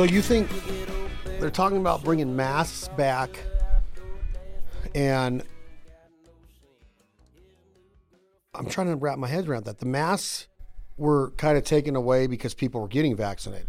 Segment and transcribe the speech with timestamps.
[0.00, 0.48] So you think
[1.40, 3.38] they're talking about bringing masks back
[4.94, 5.42] and
[8.54, 9.78] I'm trying to wrap my head around that.
[9.78, 10.48] The masks
[10.96, 13.68] were kind of taken away because people were getting vaccinated.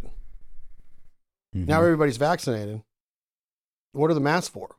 [1.53, 1.65] Mm-hmm.
[1.65, 2.81] Now everybody's vaccinated.
[3.91, 4.77] What are the masks for?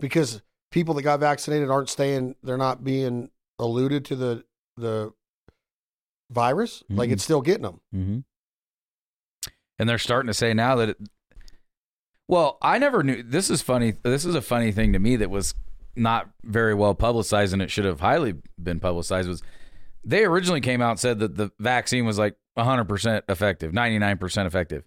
[0.00, 4.44] Because people that got vaccinated aren't staying, they're not being alluded to the
[4.78, 5.12] the
[6.30, 6.82] virus.
[6.88, 7.12] Like Mhm.
[7.12, 7.80] it's still getting them.
[7.94, 8.18] Mm-hmm.
[9.78, 10.96] And they're starting to say now that, it,
[12.28, 13.22] well, I never knew.
[13.22, 13.94] This is funny.
[14.02, 15.54] This is a funny thing to me that was
[15.96, 19.28] not very well publicized, and it should have highly been publicized.
[19.28, 19.42] Was
[20.04, 24.84] they originally came out and said that the vaccine was like 100% effective, 99% effective,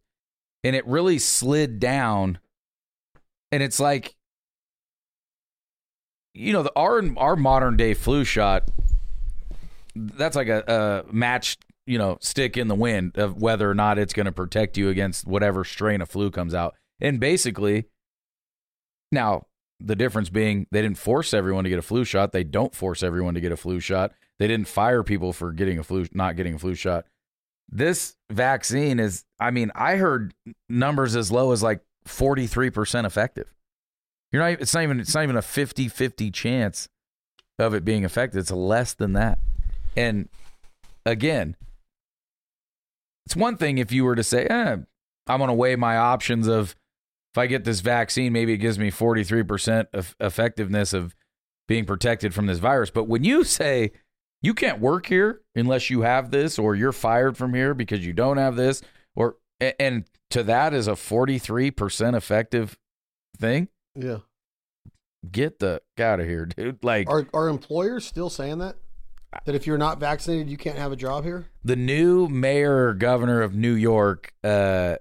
[0.63, 2.39] and it really slid down.
[3.51, 4.15] And it's like,
[6.33, 8.69] you know, the our our modern day flu shot
[9.97, 13.97] that's like a, a matched you know stick in the wind of whether or not
[13.97, 16.75] it's going to protect you against whatever strain of flu comes out.
[16.99, 17.85] And basically
[19.11, 19.47] now
[19.79, 22.31] the difference being they didn't force everyone to get a flu shot.
[22.31, 24.11] They don't force everyone to get a flu shot.
[24.39, 27.05] They didn't fire people for getting a flu not getting a flu shot.
[27.69, 30.33] This vaccine is i mean i heard
[30.69, 33.53] numbers as low as like 43% effective.
[34.31, 36.89] You're not it's not even it's not even a 50-50 chance
[37.59, 38.39] of it being effective.
[38.39, 39.39] It's less than that.
[39.95, 40.29] And
[41.05, 41.55] again,
[43.27, 44.77] it's one thing if you were to say, eh,
[45.27, 46.77] I'm going to weigh my options of
[47.33, 51.13] if I get this vaccine, maybe it gives me 43% of effectiveness of
[51.67, 52.89] being protected from this virus.
[52.89, 53.91] But when you say
[54.41, 58.13] you can't work here unless you have this, or you're fired from here because you
[58.13, 58.81] don't have this,
[59.13, 62.77] or and to that is a 43% effective
[63.37, 64.19] thing, Yeah.
[65.29, 66.81] get the out of here, dude.
[66.81, 68.77] Like Are are employers still saying that?
[69.45, 71.47] That if you're not vaccinated, you can't have a job here?
[71.63, 74.95] the new mayor governor of New York uh,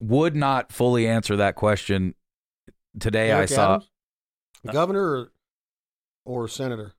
[0.00, 2.14] would not fully answer that question
[3.00, 3.30] today.
[3.30, 3.90] Eric I saw Adams?
[4.72, 5.32] Governor or,
[6.24, 6.92] or senator?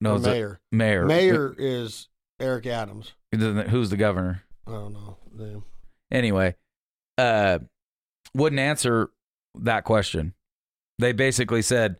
[0.00, 0.60] no or mayor.
[0.70, 1.06] mayor.
[1.06, 3.12] Mayor is Eric Adams.
[3.32, 4.42] Who's the governor?
[4.66, 5.16] I don't know.
[5.34, 5.62] The-
[6.12, 6.54] Anyway,
[7.18, 7.58] uh,
[8.34, 9.10] wouldn't answer
[9.56, 10.34] that question.
[10.98, 11.96] They basically said,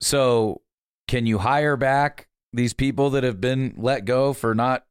[0.00, 0.62] "So,
[1.08, 4.84] can you hire back these people that have been let go for not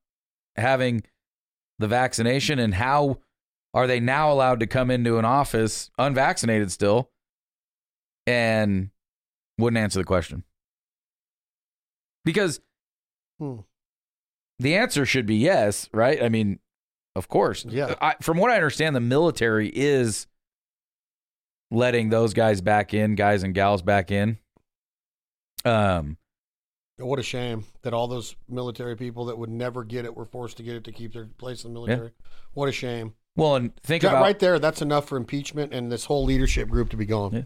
[0.56, 1.04] having
[1.80, 3.18] the vaccination, and how
[3.74, 7.10] are they now allowed to come into an office unvaccinated still?"
[8.28, 8.92] And
[9.58, 10.44] wouldn't answer the question
[12.24, 12.62] because
[13.40, 13.62] Hmm.
[14.60, 16.22] the answer should be yes, right?
[16.22, 16.60] I mean,
[17.16, 17.66] of course.
[17.66, 17.96] Yeah.
[18.00, 20.28] I, from what I understand, the military is
[21.72, 24.38] letting those guys back in, guys and gals back in.
[25.66, 26.18] Um,
[26.98, 30.58] What a shame that all those military people that would never get it were forced
[30.58, 32.12] to get it to keep their place in the military.
[32.54, 33.16] What a shame.
[33.36, 36.90] well, and think about right there, that's enough for impeachment and this whole leadership group
[36.90, 37.34] to be gone.
[37.34, 37.42] Yeah.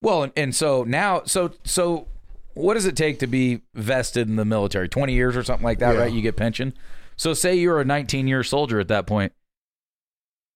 [0.00, 2.08] well, and, and so now, so so,
[2.54, 4.88] what does it take to be vested in the military?
[4.88, 6.00] Twenty years or something like that, Yeah.
[6.02, 6.12] right?
[6.12, 6.74] You get pension.
[7.16, 9.32] So, say you're a 19 year soldier at that point.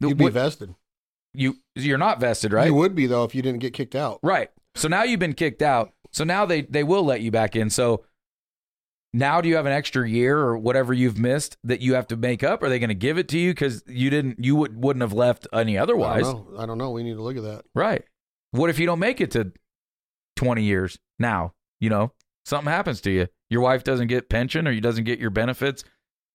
[0.01, 0.75] You'd be What- vested.
[1.35, 2.67] you you're not vested, right?
[2.67, 4.19] You would be though if you didn't get kicked out.
[4.23, 4.51] Right.
[4.75, 5.93] So now you've been kicked out.
[6.17, 7.69] So now they they will let you back in.
[7.69, 8.07] So
[9.13, 12.17] now do you have an extra year or whatever you've missed that you have to
[12.17, 12.63] make up?
[12.63, 15.13] Are they going to give it to you because you didn't you would wouldn't have
[15.13, 16.23] left any I otherwise?
[16.23, 16.59] don't know.
[16.59, 16.91] I don't know.
[16.91, 17.67] We need to look at that.
[17.75, 18.03] Right.
[18.53, 19.53] What if you don't make it to
[20.37, 21.53] 20 years now?
[21.81, 22.13] You know,
[22.47, 23.29] something happens to you.
[23.51, 25.85] Your wife doesn't get pension or you doesn't get your benefits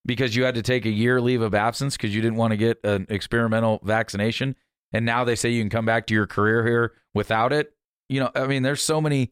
[0.05, 2.57] because you had to take a year leave of absence because you didn't want to
[2.57, 4.55] get an experimental vaccination.
[4.93, 7.73] And now they say you can come back to your career here without it.
[8.09, 9.31] You know, I mean, there's so many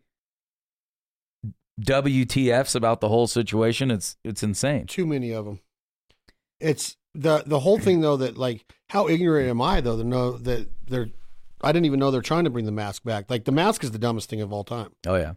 [1.79, 3.91] WTFs about the whole situation.
[3.91, 4.87] It's it's insane.
[4.87, 5.59] Too many of them.
[6.59, 10.37] It's the the whole thing though that like how ignorant am I though to know
[10.37, 11.09] that they're
[11.61, 13.29] I didn't even know they're trying to bring the mask back.
[13.29, 14.91] Like the mask is the dumbest thing of all time.
[15.05, 15.33] Oh yeah.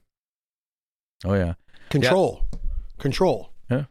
[1.25, 1.55] Oh yeah.
[1.90, 2.49] Control.
[2.99, 3.52] Control.
[3.70, 3.84] Yeah.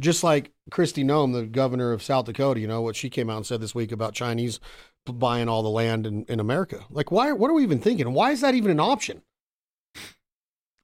[0.00, 3.38] Just like Kristi Noem, the governor of South Dakota, you know, what she came out
[3.38, 4.60] and said this week about Chinese
[5.06, 6.84] buying all the land in, in America.
[6.90, 8.12] Like why what are we even thinking?
[8.12, 9.22] Why is that even an option?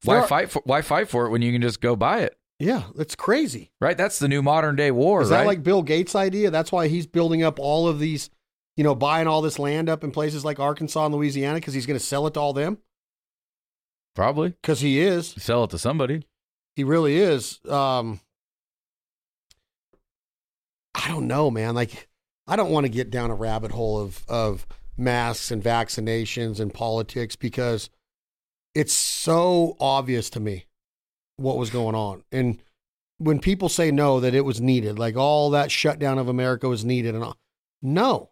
[0.04, 2.36] Why are- fight for why fight for it when you can just go buy it?
[2.58, 3.70] Yeah, that's crazy.
[3.80, 3.96] Right?
[3.96, 5.38] That's the new modern day war, Is right?
[5.38, 6.50] that like Bill Gates' idea?
[6.50, 8.28] That's why he's building up all of these,
[8.76, 11.86] you know, buying all this land up in places like Arkansas and Louisiana because he's
[11.86, 12.76] going to sell it to all them.
[14.14, 14.50] Probably.
[14.50, 16.26] Because he is, Sell it to somebody.
[16.76, 17.60] he really is.
[17.66, 18.20] Um,
[20.94, 21.74] I don't know, man.
[21.74, 22.08] Like,
[22.46, 24.66] I don't want to get down a rabbit hole of of
[24.96, 27.88] masks and vaccinations and politics because
[28.74, 30.66] it's so obvious to me
[31.36, 32.22] what was going on.
[32.30, 32.62] And
[33.18, 36.84] when people say no, that it was needed, like all that shutdown of America was
[36.84, 37.36] needed, and all,
[37.82, 38.30] No,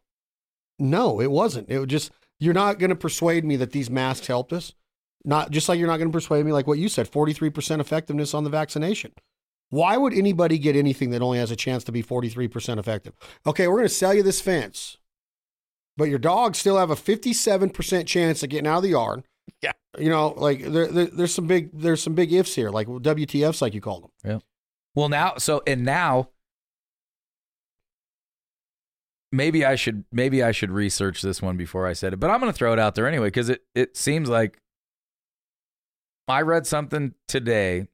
[0.78, 1.68] no, it wasn't.
[1.68, 4.72] It was just you're not going to persuade me that these masks helped us.
[5.24, 8.34] Not just like you're not going to persuade me, like what you said, 43% effectiveness
[8.34, 9.12] on the vaccination.
[9.70, 13.14] Why would anybody get anything that only has a chance to be 43% effective?
[13.46, 14.96] Okay, we're going to sell you this fence,
[15.96, 19.24] but your dogs still have a 57% chance of getting out of the yard.
[19.62, 19.72] Yeah.
[19.98, 23.60] You know, like there, there, there's some big there's some big ifs here, like WTFs,
[23.60, 24.10] like you called them.
[24.24, 24.38] Yeah.
[24.94, 26.28] Well, now, so and now,
[29.32, 32.40] maybe I should maybe I should research this one before I said it, but I'm
[32.40, 34.60] going to throw it out there anyway because it it seems like
[36.28, 37.88] I read something today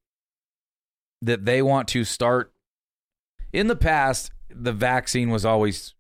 [1.23, 2.53] that they want to start.
[3.53, 5.95] In the past, the vaccine was always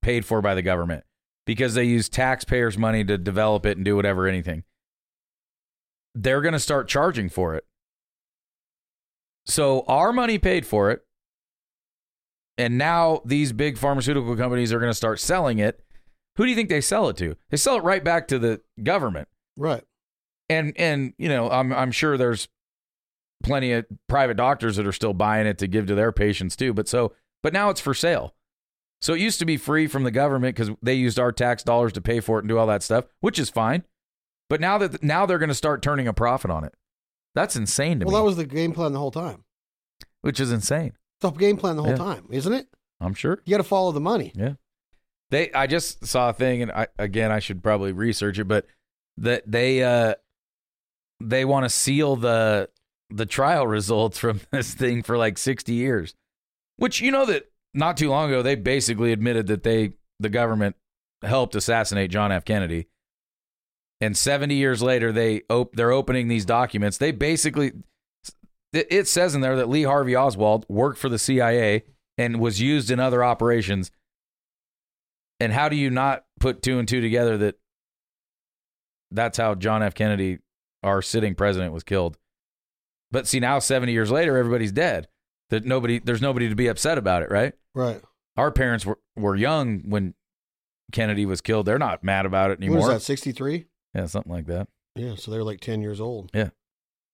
[0.00, 1.04] paid for by the government
[1.46, 4.62] because they use taxpayers' money to develop it and do whatever anything.
[6.14, 7.64] They're going to start charging for it.
[9.46, 11.04] So our money paid for it.
[12.56, 15.80] And now these big pharmaceutical companies are going to start selling it.
[16.36, 17.36] Who do you think they sell it to?
[17.50, 19.28] They sell it right back to the government.
[19.56, 19.82] Right.
[20.48, 22.48] And and you know, I'm I'm sure there's
[23.42, 26.72] plenty of private doctors that are still buying it to give to their patients too.
[26.72, 27.12] But so
[27.42, 28.34] but now it's for sale.
[29.00, 31.92] So it used to be free from the government because they used our tax dollars
[31.92, 33.84] to pay for it and do all that stuff, which is fine.
[34.48, 36.74] But now that now they're going to start turning a profit on it.
[37.34, 38.14] That's insane to Well, me.
[38.14, 39.44] Well, that was the game plan the whole time.
[40.20, 40.92] which is insane.
[41.20, 41.96] The game plan the whole Yeah.
[41.98, 42.68] time, isn't it?
[43.00, 43.40] I'm sure.
[43.44, 44.32] You got to follow the money.
[44.34, 44.54] Yeah.
[45.30, 48.66] They I just saw a thing and I again I should probably research it, but
[49.16, 50.14] that they uh
[51.20, 52.68] they want to seal the
[53.10, 56.14] the trial results from this thing for like 60 years.
[56.76, 60.76] Which you know that not too long ago they basically admitted that they the government
[61.22, 62.86] helped assassinate John F Kennedy.
[64.00, 66.98] And 70 years later they op- they're opening these documents.
[66.98, 67.72] They basically
[68.72, 71.84] it it says in there that Lee Harvey Oswald worked for the CIA
[72.18, 73.90] and was used in other operations.
[75.40, 77.56] And how do you not put two and two together that
[79.10, 79.94] that's how John F.
[79.94, 80.38] Kennedy,
[80.82, 82.18] our sitting president, was killed?
[83.10, 85.08] But see, now 70 years later, everybody's dead.
[85.50, 87.52] That nobody, there's nobody to be upset about it, right?
[87.74, 88.00] Right.
[88.36, 90.14] Our parents were, were young when
[90.90, 91.66] Kennedy was killed.
[91.66, 92.80] They're not mad about it What anymore.
[92.90, 93.02] is that?
[93.02, 93.66] 63?
[93.94, 94.68] Yeah, something like that.
[94.96, 96.30] Yeah, so they're like 10 years old.
[96.34, 96.50] Yeah.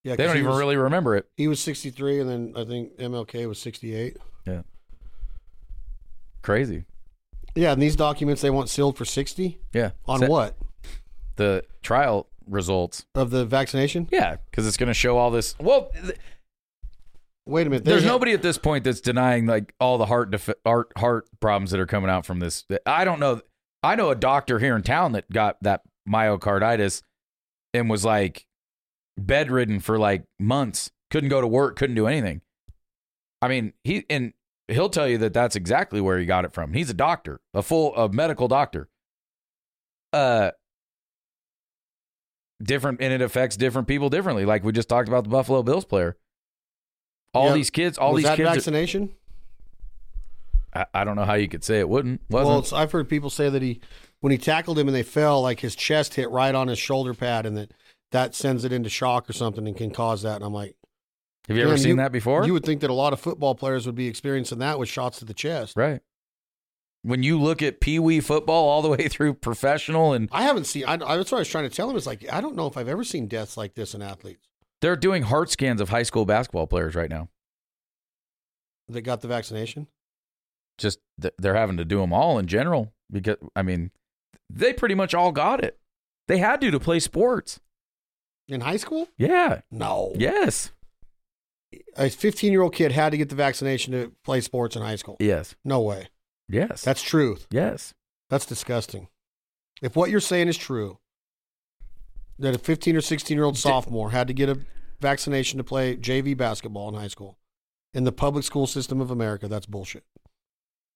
[0.05, 1.29] Yeah, They don't even was- really remember it.
[1.37, 4.17] He was 63, and then I think MLK was 68.
[4.47, 4.62] Yeah,
[6.43, 6.85] Crazy.
[7.55, 9.91] Yeah, and these documents they want sealed for 60 Yeah.
[10.06, 10.56] on Se- what?
[11.37, 13.05] The trial results.
[13.15, 14.09] Of the vaccination?
[14.11, 15.55] Yeah, because it's going to show all this.
[15.59, 16.17] Well, th-
[17.47, 17.85] Wait a minute.
[17.85, 21.29] There's had- nobody at this point that's denying like all the heart def- heart heart
[21.41, 22.65] problems that are coming out from this.
[22.87, 23.41] I don't know.
[23.83, 27.02] I know a doctor here in town that got that myocarditis
[27.75, 28.47] and was like
[29.19, 30.91] bedridden for like months.
[31.11, 31.76] Couldn't go to work.
[31.76, 32.41] Couldn't do anything.
[33.43, 34.32] I mean, he and
[34.69, 36.73] he'll tell you that that's exactly where he got it from.
[36.73, 38.88] He's a doctor, a full a medical doctor.
[40.12, 40.50] Uh,
[42.62, 44.44] different, and it affects different people differently.
[44.44, 46.17] Like we just talked about the Buffalo Bills player.
[47.32, 47.55] All Yeah.
[47.55, 48.49] these kids, all was these kids.
[48.49, 49.14] vaccination?
[50.75, 52.21] I, I don't know how you could say it wouldn't.
[52.31, 52.65] Well, Wasn't.
[52.67, 53.81] it's, I've heard people say that he,
[54.21, 57.15] when he tackled him and they fell, like his chest hit right on his shoulder
[57.15, 57.73] pad, and that
[58.12, 60.37] that sends it into shock or something and can cause that.
[60.37, 60.77] And I'm like,
[61.49, 62.45] Have you ever seen you- that before?
[62.45, 65.19] you would think that a lot of football players would be experiencing that with shots
[65.21, 65.77] to the chest.
[65.77, 66.00] right.
[67.03, 70.65] When you look at Pee Wee football all the way through professional, and I haven't
[70.65, 70.85] seen.
[70.85, 71.97] I, I, that's what I was trying to tell him.
[71.97, 74.47] Is like I don't know if I've ever seen deaths like this in athletes
[74.83, 77.29] they're doing heart scans of high school basketball players right now.
[78.89, 79.87] that got the vaccination.
[80.81, 83.91] Just th- they're having to do them all in general because I mean,
[84.49, 85.79] they pretty much all got it.
[86.27, 87.61] They had to to play sports.
[88.49, 89.09] In high school?
[89.17, 89.61] Yeah.
[89.71, 90.13] No.
[90.17, 90.73] Yes.
[91.97, 94.97] A 15 year old kid had to get the vaccination to play sports in high
[94.97, 95.17] school.
[95.21, 95.55] Yes.
[95.65, 96.09] No way.
[96.49, 96.83] Yes.
[96.83, 97.47] That's truth.
[97.51, 97.95] yes.
[98.29, 99.09] That's disgusting.
[99.83, 100.99] If what you're saying is true,
[102.39, 104.59] that a 15 or 16 year old sophomore had to get a
[105.01, 107.37] vaccination to play JV basketball in high school
[107.93, 110.05] in the public school system of America, that's bullshit.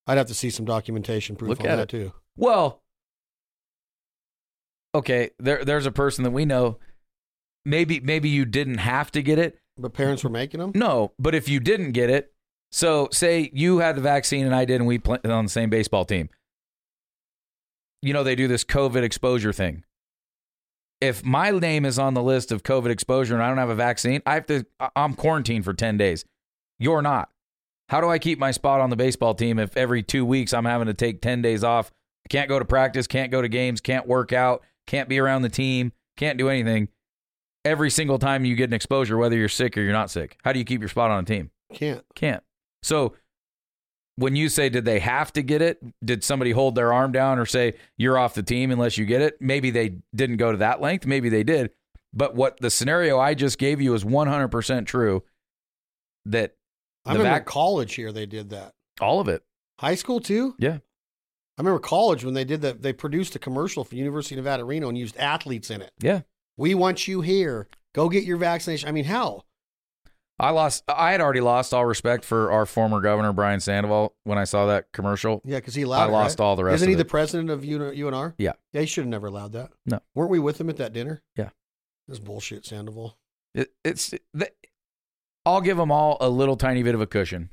[0.07, 1.89] I'd have to see some documentation proof Look on at that it.
[1.89, 2.13] too.
[2.37, 2.83] Well,
[4.95, 5.31] okay.
[5.39, 6.79] There, there's a person that we know.
[7.65, 9.59] Maybe, maybe you didn't have to get it.
[9.79, 10.73] But parents were making them?
[10.75, 12.33] No, but if you didn't get it,
[12.71, 15.71] so say you had the vaccine and I did, and we played on the same
[15.71, 16.29] baseball team.
[18.03, 19.85] You know they do this COVID exposure thing.
[21.01, 23.75] If my name is on the list of COVID exposure and I don't have a
[23.75, 24.67] vaccine, I have to.
[24.95, 26.25] I'm quarantined for ten days.
[26.79, 27.31] You're not.
[27.89, 30.65] How do I keep my spot on the baseball team if every two weeks I'm
[30.65, 31.91] having to take ten days off?
[32.25, 35.43] I Can't go to practice, can't go to games, can't work out, can't be around
[35.43, 36.89] the team, can't do anything.
[37.65, 40.53] Every single time you get an exposure, whether you're sick or you're not sick, how
[40.53, 41.51] do you keep your spot on a team?
[41.73, 42.05] Can't.
[42.15, 42.43] Can't.
[42.83, 43.15] So
[44.17, 45.79] when you say did they have to get it?
[46.05, 49.23] Did somebody hold their arm down or say you're off the team unless you get
[49.23, 49.41] it?
[49.41, 51.07] Maybe they didn't go to that length.
[51.07, 51.71] Maybe they did.
[52.13, 55.25] But what the scenario I just gave you is 100% true.
[56.27, 56.55] That
[57.07, 58.73] I the remember vac- college here they did that.
[59.01, 59.43] all of it.
[59.81, 60.55] High school too.
[60.59, 60.79] Yeah.
[61.57, 62.83] I remember college when they did that.
[62.83, 65.93] They produced a commercial for University of Nevada, Reno, and used athletes in it.
[66.01, 66.23] Yeah.
[66.57, 67.69] We want you here.
[67.95, 68.89] Go get your vaccination.
[68.89, 69.43] I mean, how?
[70.41, 70.83] I lost.
[70.89, 74.67] I had already lost all respect for our former governor Brian Sandoval when I saw
[74.67, 75.41] that commercial.
[75.45, 76.07] Yeah, because he allowed.
[76.07, 76.45] I it, lost right?
[76.45, 76.77] all the rest.
[76.77, 76.99] Isn't he it.
[76.99, 78.35] the president of UNR?
[78.37, 78.55] Yeah.
[78.73, 79.71] Yeah, he should have never allowed that.
[79.87, 80.01] No.
[80.15, 81.23] Weren't we with him at that dinner?
[81.37, 81.51] Yeah.
[82.09, 83.17] This bullshit, Sandoval.
[83.55, 84.13] It, it's.
[84.33, 84.51] The,
[85.47, 87.51] I'll give them all a little tiny bit of a cushion.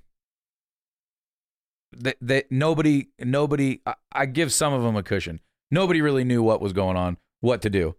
[1.96, 3.82] They, they, nobody, nobody.
[3.86, 5.42] I, I give some of them a cushion.
[5.70, 7.96] Nobody really knew what was going on, what to do.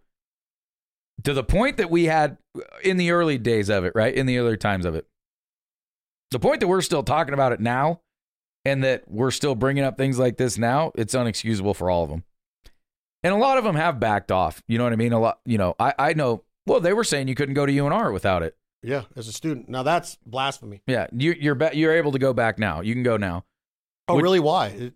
[1.23, 2.37] To the point that we had
[2.83, 4.13] in the early days of it, right?
[4.13, 5.07] In the early times of it.
[6.31, 8.01] The point that we're still talking about it now
[8.65, 12.09] and that we're still bringing up things like this now, it's unexcusable for all of
[12.09, 12.23] them.
[13.21, 14.63] And a lot of them have backed off.
[14.67, 15.13] You know what I mean?
[15.13, 17.71] A lot, you know, I, I know, well, they were saying you couldn't go to
[17.71, 18.57] UNR without it.
[18.83, 19.69] Yeah, as a student.
[19.69, 20.81] Now that's blasphemy.
[20.87, 22.81] Yeah, you, you're ba- you're able to go back now.
[22.81, 23.45] You can go now
[24.07, 24.39] Oh, Would- really?
[24.39, 24.67] Why?
[24.67, 24.93] It,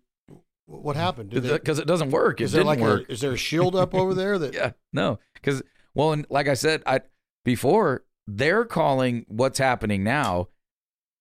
[0.66, 1.30] what happened?
[1.30, 2.40] Because it doesn't work.
[2.40, 3.08] It is there didn't like work.
[3.08, 4.52] a is there a shield up over there that?
[4.54, 5.62] yeah, no, because
[5.94, 7.00] well, and like I said, I
[7.44, 10.48] before they're calling what's happening now.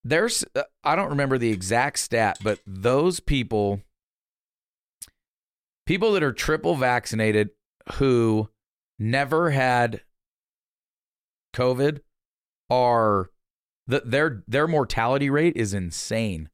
[0.03, 3.81] There's uh, I don't remember the exact stat, but those people,
[5.85, 7.49] people that are triple vaccinated
[7.93, 8.49] who
[8.99, 10.01] never had
[11.53, 12.01] COVID,
[12.69, 13.29] are
[13.87, 16.49] the, their their mortality rate is insane.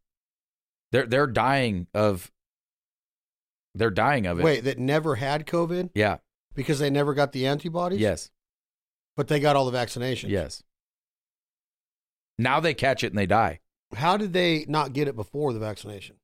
[0.91, 2.32] They're they're dying of.
[3.75, 4.43] They're dying of it.
[4.43, 6.17] Wait, that never had COVID Yeah.
[6.53, 8.00] because they never got the antibodies.
[8.00, 8.29] Yes.
[9.17, 10.29] but they got all the vaccinations.
[10.29, 10.62] Yes.
[12.38, 13.60] Now they catch it and they die.
[13.96, 16.17] How did they not get it before the vaccination?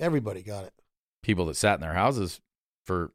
[0.00, 0.72] Everybody got it.
[1.22, 2.40] People that sat in their houses
[2.84, 3.12] for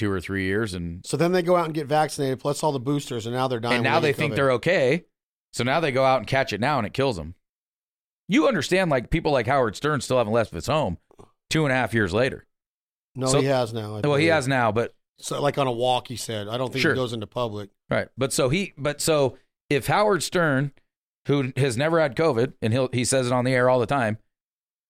[0.00, 2.72] two or three years and So then they go out and get vaccinated, plus all
[2.72, 3.76] the boosters, and now they're dying.
[3.76, 4.36] and now they think COVID.
[4.36, 5.04] they're okay.
[5.52, 7.34] So now they go out and catch it now and it kills them.
[8.28, 10.98] You understand, like people like Howard Stern still haven't left his home
[11.50, 12.46] two and a half years later.
[13.14, 13.96] No, so- he has now.
[13.96, 16.48] I Well, he has now, but So like on a walk, he said.
[16.48, 16.92] I don't think Sure.
[16.94, 17.70] he goes into public.
[17.90, 18.08] right.
[18.16, 19.36] But so he, but so
[19.68, 20.72] if Howard Stern,
[21.26, 23.86] who has never had COVID, and he'll he says it on the air all the
[23.86, 24.16] time,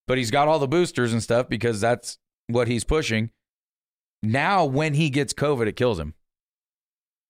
[0.07, 3.31] but he's got all the boosters and stuff because that's what he's pushing.
[4.23, 6.15] Now, when he gets COVID, it kills him.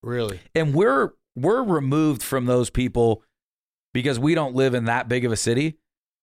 [0.02, 0.40] Really?
[0.54, 3.22] and we're we're removed from those people
[3.92, 5.76] because we don't live in that big of a city.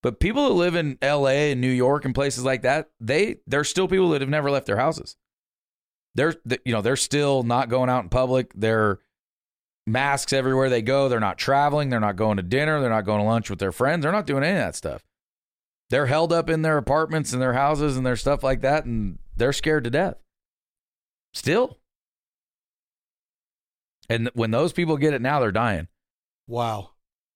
[0.03, 3.63] But people that live in LA and New York and places like that they they're
[3.63, 5.15] still people that have never left their houses.
[6.15, 8.51] They're you know they're still not going out in public.
[8.55, 8.99] They're
[9.85, 11.07] masks everywhere they go.
[11.07, 11.89] They're not traveling.
[11.89, 12.81] They're not going to dinner.
[12.81, 14.03] They're not going to lunch with their friends.
[14.03, 15.05] They're not doing any of that stuff.
[15.89, 19.19] They're held up in their apartments and their houses and their stuff like that and
[19.35, 20.17] they're scared to death
[21.37, 21.77] still
[24.09, 25.87] and when those people get it now they're dying
[26.49, 26.91] Wow.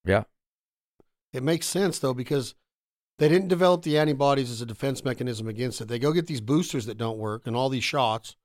[0.05, 0.24] Yeah.
[1.34, 2.55] It makes sense though because
[3.20, 5.89] they didn't develop the antibodies as a defense mechanism against it.
[5.89, 8.38] They go get these boosters that don't work and all these shots.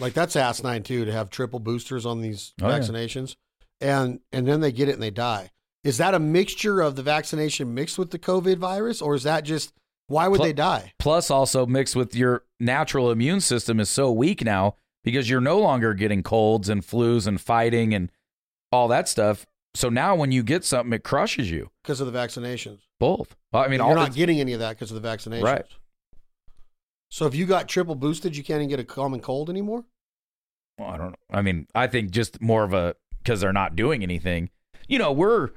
[0.00, 2.78] Like that's asinine too to have triple boosters on these Oh, yeah.
[2.80, 3.36] vaccinations,
[3.80, 5.50] and and then they get it and they die.
[5.84, 9.44] Is that a mixture of the vaccination mixed with the COVID virus, or is that
[9.44, 9.72] just
[10.12, 10.92] why would Pl- they die?
[10.98, 15.58] plus also mixed with your natural immune system is so weak now because you're no
[15.58, 18.10] longer getting colds and flus and fighting and
[18.70, 19.46] all that stuff.
[19.74, 21.70] So now when you get something, it crushes you.
[21.82, 22.80] Because of the vaccinations.
[23.00, 23.34] Both.
[23.52, 25.42] Well, I mean, you're not getting any of that because of the vaccinations.
[25.42, 25.64] Right.
[27.10, 29.84] So if you got triple boosted, you can't even get a common cold anymore.
[30.78, 31.16] well, I don't know.
[31.30, 34.50] I mean, I think just more of a because they're not doing anything.
[34.88, 35.50] You know, we're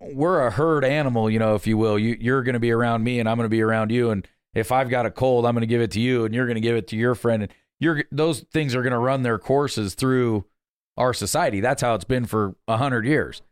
[0.00, 1.98] we're a herd animal, you know, if you will.
[1.98, 4.26] You you're going to be around me, and I'm going to be around you, and
[4.54, 6.56] if I've got a cold, I'm going to give it to you, and you're going
[6.56, 9.38] to give it to your friend, and you're those things are going to run their
[9.38, 10.44] courses through
[10.96, 11.60] our society.
[11.60, 13.42] That's how it's been for a hundred years.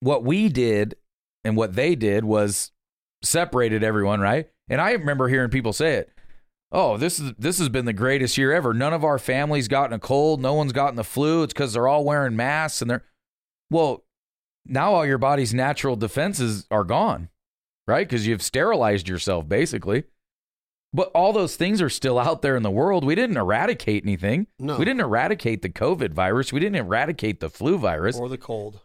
[0.00, 0.96] What we did
[1.44, 2.72] and what they did was
[3.22, 4.48] separated everyone, right?
[4.68, 6.10] And I remember hearing people say it.
[6.72, 8.74] Oh, this is this has been the greatest year ever.
[8.74, 10.40] None of our families gotten a cold.
[10.40, 11.42] No one's gotten the flu.
[11.42, 13.04] It's because they're all wearing masks and they're
[13.70, 14.04] well.
[14.68, 17.28] Now all your body's natural defenses are gone,
[17.86, 18.06] right?
[18.08, 20.04] Because you've sterilized yourself basically.
[20.92, 23.04] But all those things are still out there in the world.
[23.04, 24.46] We didn't eradicate anything.
[24.58, 24.78] No.
[24.78, 26.52] We didn't eradicate the COVID virus.
[26.52, 28.80] We didn't eradicate the flu virus Or the cold.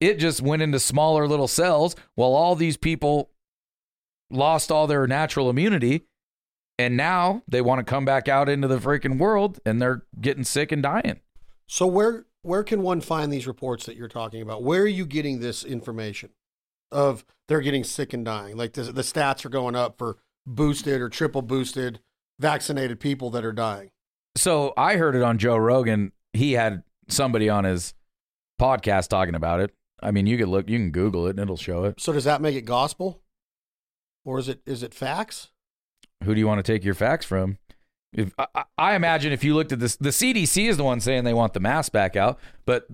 [0.00, 3.30] it just went into smaller little cells while all these people
[4.30, 6.06] lost all their natural immunity
[6.78, 10.44] and now they want to come back out into the freaking world and they're getting
[10.44, 11.20] sick and dying
[11.66, 14.62] So where where can one find these reports that you're talking about?
[14.62, 16.30] Where are you getting this information?
[16.92, 18.56] of they're getting sick and dying.
[18.56, 22.00] Like the, the stats are going up for boosted or triple boosted
[22.38, 23.90] vaccinated people that are dying.
[24.36, 26.12] So I heard it on Joe Rogan.
[26.32, 27.94] He had somebody on his
[28.60, 29.74] podcast talking about it.
[30.02, 32.00] I mean, you could look, you can Google it, and it'll show it.
[32.00, 33.20] So does that make it gospel,
[34.24, 35.50] or is it is it facts?
[36.24, 37.58] Who do you want to take your facts from?
[38.12, 41.24] If I, I- imagine if you looked at this, the CDC is the one saying
[41.24, 42.86] they want the mask back out, but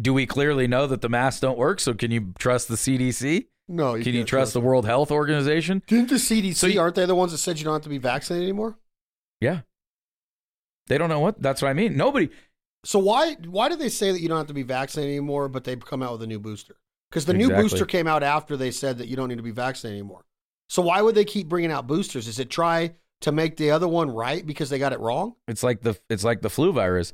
[0.00, 1.78] do we clearly know that the masks don't work?
[1.80, 3.46] So can you trust the CDC?
[3.68, 4.60] No, Can you can't trust the.
[4.60, 5.82] World Health Organization?
[5.86, 6.54] Didn't the CDC?
[6.56, 8.76] So you- aren't they the ones that said you don't have to be vaccinated anymore?
[9.40, 9.60] Yeah.
[10.88, 11.40] They don't know what.
[11.40, 11.96] That's what I mean.
[11.96, 12.28] Nobody.
[12.84, 15.64] So why why do they say that you don't have to be vaccinated anymore, but
[15.64, 16.76] they come out with a new booster?
[17.10, 19.50] Because the new booster came out after they said that you don't need to be
[19.52, 20.24] vaccinated anymore.
[20.68, 22.26] So why would they keep bringing out boosters?
[22.26, 25.34] Is it try to make the other one right because they got it wrong?
[25.48, 27.12] It's like the it's like the flu virus.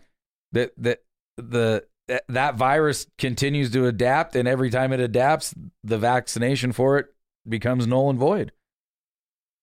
[0.52, 1.02] That that
[1.36, 6.98] the that, that virus continues to adapt, and every time it adapts, the vaccination for
[6.98, 7.06] it
[7.46, 8.52] becomes null and void.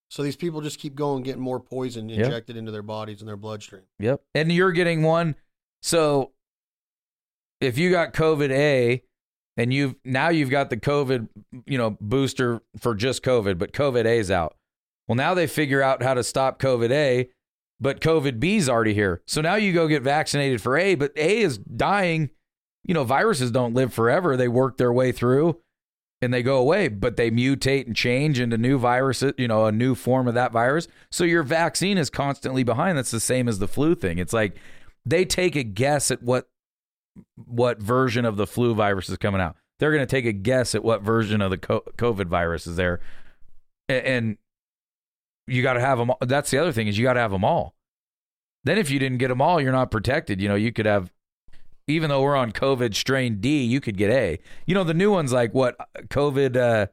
[0.08, 3.36] So these people just keep going, getting more poison injected into their bodies and their
[3.36, 3.82] bloodstream.
[3.98, 4.22] Yep.
[4.34, 5.34] And you're getting one.
[5.82, 6.30] So
[7.60, 9.02] if you got COVID A
[9.56, 11.28] and you've now you've got the COVID,
[11.66, 14.56] you know, booster for just COVID, but COVID A's out.
[15.08, 17.28] Well, now they figure out how to stop COVID A,
[17.80, 19.22] but COVID B's already here.
[19.26, 22.30] So now you go get vaccinated for A, but A is dying.
[22.84, 24.36] You know, viruses don't live forever.
[24.36, 25.60] They work their way through
[26.22, 29.72] and they go away, but they mutate and change into new viruses, you know, a
[29.72, 30.88] new form of that virus.
[31.10, 32.96] So your vaccine is constantly behind.
[32.96, 34.18] That's the same as the flu thing.
[34.18, 34.56] It's like
[35.04, 36.48] they take a guess at what
[37.46, 39.56] what version of the flu virus is coming out.
[39.78, 43.00] They're going to take a guess at what version of the COVID virus is there,
[43.88, 44.38] and
[45.46, 46.10] you got to have them.
[46.10, 46.18] All.
[46.20, 47.74] That's the other thing is you got to have them all.
[48.64, 50.40] Then if you didn't get them all, you're not protected.
[50.40, 51.12] You know, you could have,
[51.86, 54.40] even though we're on COVID strain D, you could get A.
[54.66, 55.76] You know, the new ones like what
[56.08, 56.86] COVID uh,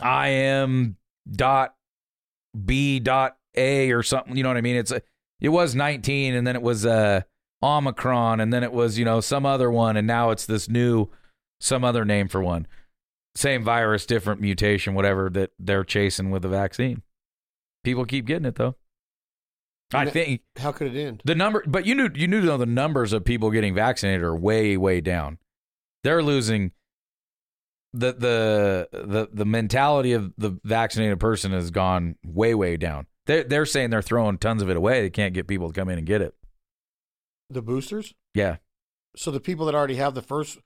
[0.00, 0.96] I am
[1.30, 1.74] dot
[2.64, 4.36] B dot A or something.
[4.36, 4.76] You know what I mean?
[4.76, 4.92] It's
[5.40, 7.22] it was 19 and then it was uh
[7.62, 11.08] Omicron and then it was, you know, some other one and now it's this new
[11.60, 12.66] some other name for one.
[13.36, 17.02] Same virus, different mutation, whatever that they're chasing with the vaccine.
[17.82, 18.76] People keep getting it though.
[19.92, 21.22] I And it- think How could it end?
[21.24, 24.34] the number, but you knew you knew though the numbers of people getting vaccinated are
[24.36, 25.38] way way down.
[26.04, 26.72] They're losing
[27.92, 33.06] the the the the mentality of the vaccinated person has gone way way down.
[33.26, 35.00] They are they're saying they're throwing tons of it away.
[35.02, 36.34] They can't get people to come in and get it.
[37.50, 38.14] The boosters?
[38.32, 38.56] Yeah,
[39.16, 40.58] So the people that already have the first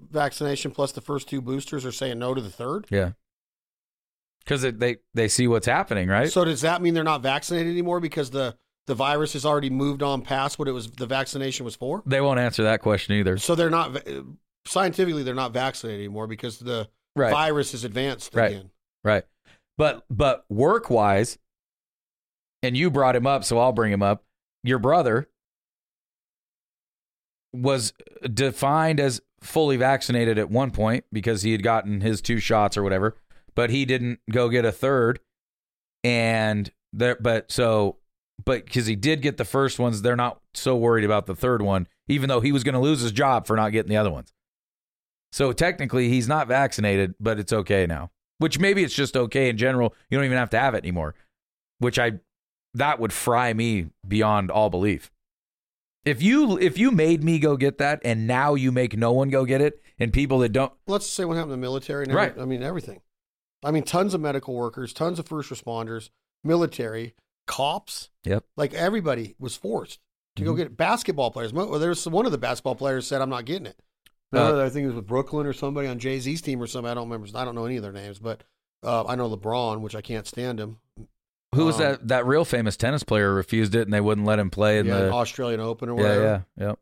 [0.00, 2.86] vaccination plus the first two boosters are saying no to the third?
[2.90, 3.12] yeah.
[4.40, 6.30] Because they they see what's happening, right?
[6.30, 8.56] So does that mean they're not vaccinated anymore because the
[8.86, 12.04] the virus has already moved on past what it was the vaccination was for?
[12.06, 13.38] they won't answer that question either.
[13.38, 14.06] So they're not
[14.64, 18.52] scientifically they're not vaccinated anymore because the Right, virus is advanced Right.
[18.52, 18.70] again.
[19.02, 19.24] right.
[19.78, 21.38] But but work wise,
[22.62, 24.22] and you brought him up, so I'll bring him up.
[24.62, 25.28] Your brother
[27.52, 27.92] was
[28.32, 32.82] defined as fully vaccinated at one point because he had gotten his two shots or
[32.82, 33.16] whatever,
[33.54, 35.20] but he didn't go get a third.
[36.04, 37.96] And there, but so,
[38.44, 41.62] but because he did get the first ones, they're not so worried about the third
[41.62, 44.10] one, even though he was going to lose his job for not getting the other
[44.10, 44.32] ones.
[45.32, 48.10] So technically, he's not vaccinated, but it's okay now.
[48.38, 49.94] Which maybe it's just okay in general.
[50.10, 51.14] You don't even have to have it anymore.
[51.78, 52.20] Which I
[52.74, 55.10] that would fry me beyond all belief.
[56.06, 59.28] If you if you made me go get that and now you make no one
[59.28, 62.12] go get it and people that don't Let's say what happened to the military and
[62.12, 62.38] every- Right.
[62.38, 63.00] I mean everything.
[63.64, 66.10] I mean tons of medical workers, tons of first responders,
[66.44, 67.14] military,
[67.46, 68.44] cops, Yep.
[68.56, 69.98] like everybody was forced
[70.36, 70.56] to go Mhm.
[70.58, 70.76] get it.
[70.76, 71.52] Basketball players.
[71.52, 73.78] Mo- There's one of the basketball players said I'm not getting it.
[74.32, 76.90] Uh, I think it was with Brooklyn or somebody on Jay Z's team or something.
[76.90, 77.36] I don't remember.
[77.36, 78.44] I don't know any of their names, but
[78.82, 80.78] uh, I know LeBron, which I can't stand him.
[81.56, 84.38] Who was Um, that that real famous tennis player refused it and they wouldn't let
[84.38, 86.22] him play in yeah, the Australian Open or Yeah, whatever.
[86.56, 86.74] yeah, yeah.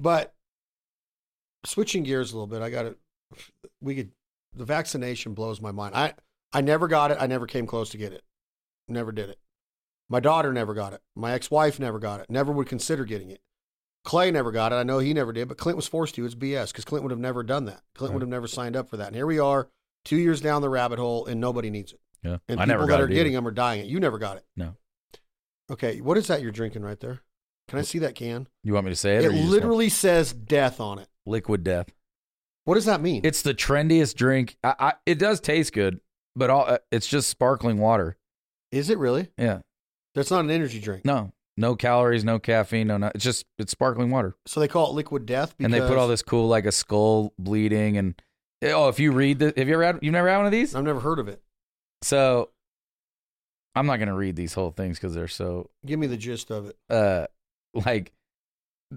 [0.00, 0.34] But
[1.66, 2.96] switching gears a little bit, I got to.
[3.80, 4.10] We could.
[4.54, 5.94] The vaccination blows my mind.
[5.94, 6.14] I
[6.52, 7.18] I never got it.
[7.20, 8.22] I never came close to get it.
[8.88, 9.38] Never did it.
[10.08, 11.02] My daughter never got it.
[11.14, 12.30] My ex-wife never got it.
[12.30, 13.42] Never would consider getting it.
[14.04, 14.76] Clay never got it.
[14.76, 16.24] I know he never did, but Clint was forced to.
[16.24, 17.82] It's BS because Clint would have never done that.
[17.94, 18.14] Clint Right.
[18.14, 19.08] would have never signed up for that.
[19.08, 19.68] And here we are,
[20.06, 22.00] two years down the rabbit hole, and nobody needs it.
[22.22, 22.38] Yeah.
[22.48, 23.86] And I people never that are it getting them are dying it.
[23.86, 24.44] You never got it.
[24.56, 24.74] No.
[25.70, 27.20] Okay, what is that you're drinking right there?
[27.68, 28.48] Can I see that can?
[28.64, 29.18] You want me to say it?
[29.18, 31.08] It just want- literally says death on it.
[31.26, 31.88] liquid death.
[32.64, 33.22] What does that mean?
[33.24, 34.56] It's the trendiest drink.
[34.64, 36.00] I, I, it does taste good,
[36.36, 38.16] but all uh, it's just sparkling water.
[38.72, 39.28] Is it really?
[39.38, 39.60] Yeah.
[40.14, 41.04] That's not an energy drink.
[41.04, 42.96] No, No calories, no caffeine, no.
[42.98, 45.56] no it's just it's sparkling water, So they call it liquid death.
[45.56, 48.20] Because, and they put all this cool like a skull bleeding and
[48.64, 50.74] oh, if you read the, have you ever had you've never had one of these?
[50.74, 51.42] I've never heard of it.
[52.02, 52.50] So
[53.74, 56.66] I'm not gonna read these whole things because they're so Give me the gist of
[56.70, 56.76] it.
[56.90, 57.26] uh
[57.74, 58.12] like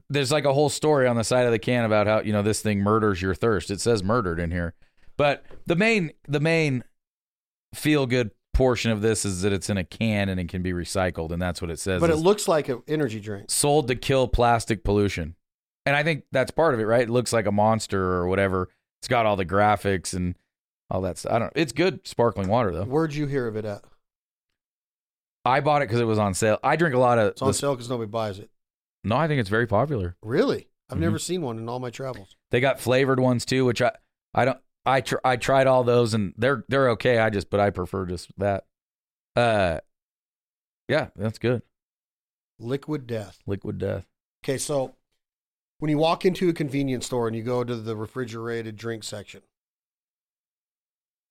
[0.10, 2.42] there's like a whole story on the side of the can about how you know
[2.42, 3.70] this thing murders your thirst.
[3.70, 4.74] It says murdered in here,
[5.18, 6.84] but the main the main
[7.74, 10.72] feel good portion of this is that it's in a can and it can be
[10.72, 12.00] recycled, and that's what it says.
[12.00, 13.50] But it looks like an energy drink.
[13.50, 15.36] sold to kill plastic pollution,
[15.86, 17.04] and I think that's part of it, right?
[17.04, 18.70] It looks like a monster or whatever.
[19.02, 20.36] It's got all the graphics and
[20.92, 21.32] all that stuff.
[21.32, 21.54] I don't.
[21.56, 22.84] It's good sparkling water though.
[22.84, 23.84] Where'd you hear of it at?
[25.44, 26.60] I bought it because it was on sale.
[26.64, 27.30] I drink a lot of.
[27.30, 28.50] It's on this- sale because nobody buys it.
[29.04, 30.16] no, I think it's very popular.
[30.22, 30.68] Really?
[30.90, 31.02] I've Mhm.
[31.02, 32.36] never seen one in all my travels.
[32.52, 33.92] They got flavored ones too, which I
[34.34, 37.18] I don't I tr- I tried all those and they're they're okay.
[37.18, 38.66] I just but I prefer just that.
[39.36, 39.80] Uh,
[40.90, 41.62] yeah, that's good.
[42.60, 43.40] Liquid death.
[43.48, 44.06] Liquid death.
[44.44, 44.96] Okay, so
[45.80, 49.42] when you walk into a convenience store and you go to the refrigerated drink section,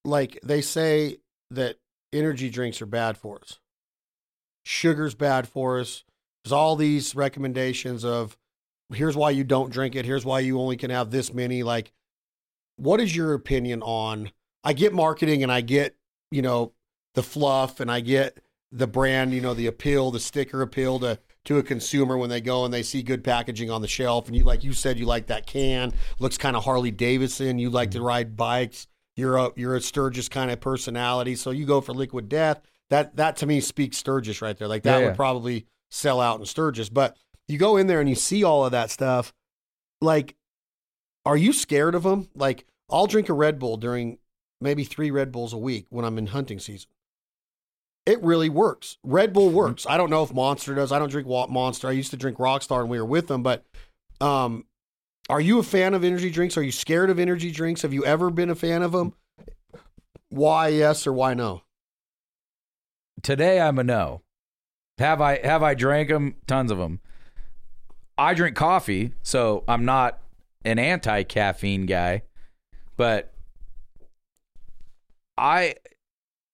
[0.04, 1.18] like they say
[1.50, 1.76] that
[2.12, 3.58] energy drinks are bad for us.
[4.64, 6.04] Sugar's bad for us.
[6.44, 8.36] There's all these recommendations of
[8.92, 11.62] here's why you don't drink it, here's why you only can have this many.
[11.62, 11.92] Like,
[12.76, 14.30] what is your opinion on?
[14.64, 15.96] I get marketing and I get,
[16.30, 16.72] you know,
[17.14, 18.38] the fluff and I get
[18.72, 22.40] the brand, you know, the appeal, the sticker appeal to to a consumer when they
[22.40, 24.26] go and they see good packaging on the shelf.
[24.26, 27.58] And you, like you said, you like that can, looks kind of Harley Davidson.
[27.58, 28.06] You like to mm-hmm.
[28.06, 28.86] ride bikes.
[29.20, 32.60] You're a you're a Sturgis kind of personality, so you go for Liquid Death.
[32.88, 34.66] That that to me speaks Sturgis right there.
[34.68, 36.88] Like that Yeah, would probably sell out in Sturgis.
[36.88, 39.32] But you go in there and you see all of that stuff.
[40.00, 40.34] Like,
[41.26, 42.28] are you scared of them?
[42.34, 44.18] Like, I'll drink a Red Bull during
[44.60, 46.88] maybe three Red Bulls a week when I'm in hunting season.
[48.06, 48.96] It really works.
[49.04, 49.86] Red Bull works.
[49.86, 50.90] I don't know if Monster does.
[50.90, 51.88] I don't drink Monster.
[51.88, 53.64] I used to drink Rockstar and we were with them, but
[54.20, 54.64] um,
[55.30, 56.56] are you a fan of energy drinks?
[56.56, 57.82] Are you scared of energy drinks?
[57.82, 59.14] Have you ever been a fan of them?
[60.28, 61.62] Why yes or why no?
[63.22, 64.22] Today I'm a no.
[64.98, 66.34] Have I have I drank them?
[66.48, 66.98] Tons of them.
[68.18, 70.18] I drink coffee, so I'm not
[70.64, 72.22] an anti caffeine guy,
[72.96, 73.32] but
[75.38, 75.76] I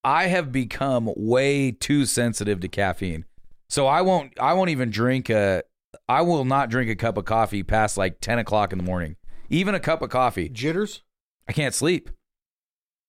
[0.04, 3.24] I have become way too sensitive to caffeine.
[3.70, 5.62] So I won't I won't even drink a
[6.08, 9.16] I will not drink a cup of coffee past like ten o'clock in the morning.
[9.48, 10.48] Even a cup of coffee.
[10.48, 11.02] Jitters?
[11.48, 12.10] I can't sleep.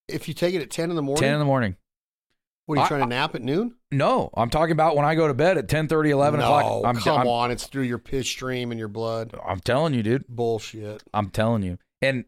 [0.07, 1.75] If you take it at 10 in the morning, Ten in the morning.
[2.65, 3.75] what are you I- trying to nap at noon?
[3.91, 6.85] No, I'm talking about when I go to bed at 10, 11 no, o'clock.
[6.85, 7.51] I'm, come I'm, on.
[7.51, 9.33] It's through your piss stream and your blood.
[9.45, 10.27] I'm telling you, dude.
[10.27, 11.03] Bullshit.
[11.13, 11.77] I'm telling you.
[12.01, 12.25] And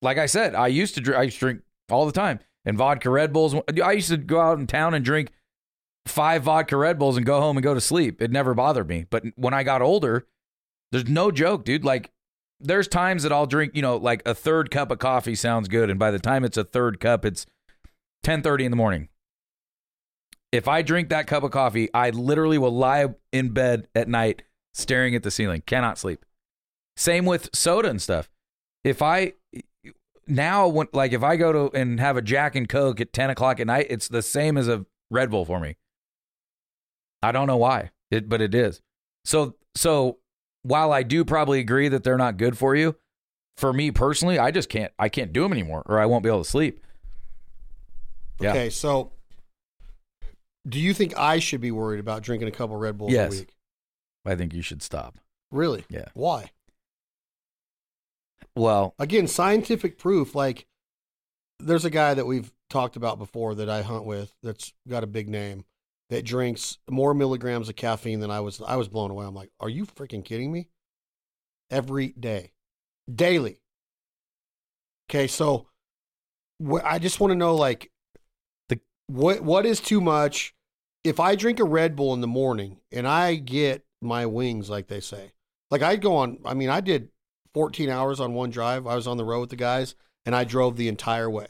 [0.00, 2.40] like I said, I used to drink, I used to drink all the time.
[2.64, 3.56] And vodka Red Bulls.
[3.82, 5.32] I used to go out in town and drink
[6.06, 8.20] five vodka Red Bulls and go home and go to sleep.
[8.20, 9.06] It never bothered me.
[9.08, 10.26] But when I got older,
[10.90, 11.84] there's no joke, dude.
[11.84, 12.10] Like
[12.60, 15.90] there's times that I'll drink, you know, like a third cup of coffee sounds good,
[15.90, 17.46] and by the time it's a third cup, it's
[18.24, 19.08] 10:30 in the morning.
[20.52, 24.42] If I drink that cup of coffee, I literally will lie in bed at night
[24.74, 26.24] staring at the ceiling, cannot sleep.
[26.96, 28.28] Same with soda and stuff.
[28.84, 29.32] If I
[30.26, 33.30] now when like if I go to and have a Jack and Coke at 10
[33.30, 35.76] o'clock at night, it's the same as a Red Bull for me.
[37.22, 38.80] I don't know why, it, but it is.
[39.24, 40.18] So so
[40.62, 42.96] while I do probably agree that they're not good for you,
[43.56, 46.28] for me personally, I just can't I can't do them anymore, or I won't be
[46.28, 46.80] able to sleep.
[48.40, 48.50] Yeah.
[48.50, 49.12] Okay, so
[50.68, 53.34] do you think I should be worried about drinking a couple Red Bulls Yes.
[53.34, 53.54] a week?
[54.24, 55.18] I think you should stop.
[55.50, 55.84] Really?
[55.88, 56.06] Yeah.
[56.14, 56.50] Why?
[58.54, 60.34] Well, Again, scientific proof.
[60.34, 60.66] Like,
[61.58, 65.06] there's a guy that we've talked about before that I hunt with that's got a
[65.06, 65.64] big name
[66.12, 68.60] that drinks more milligrams of caffeine than I was.
[68.60, 69.24] I was blown away.
[69.24, 70.68] I'm like, are you freaking kidding me?
[71.70, 72.52] Every day,
[73.12, 73.60] daily.
[75.08, 75.68] Okay, so
[76.62, 77.90] wh- I just want to know, like,
[78.68, 80.54] The- what what is too much?
[81.02, 84.88] If I drink a Red Bull in the morning and I get my wings, like
[84.88, 85.32] they say,
[85.70, 86.40] like I go on.
[86.44, 87.08] I mean, I did
[87.54, 88.86] 14 hours on one drive.
[88.86, 89.94] I was on the road with the guys
[90.26, 91.46] and I drove the entire way.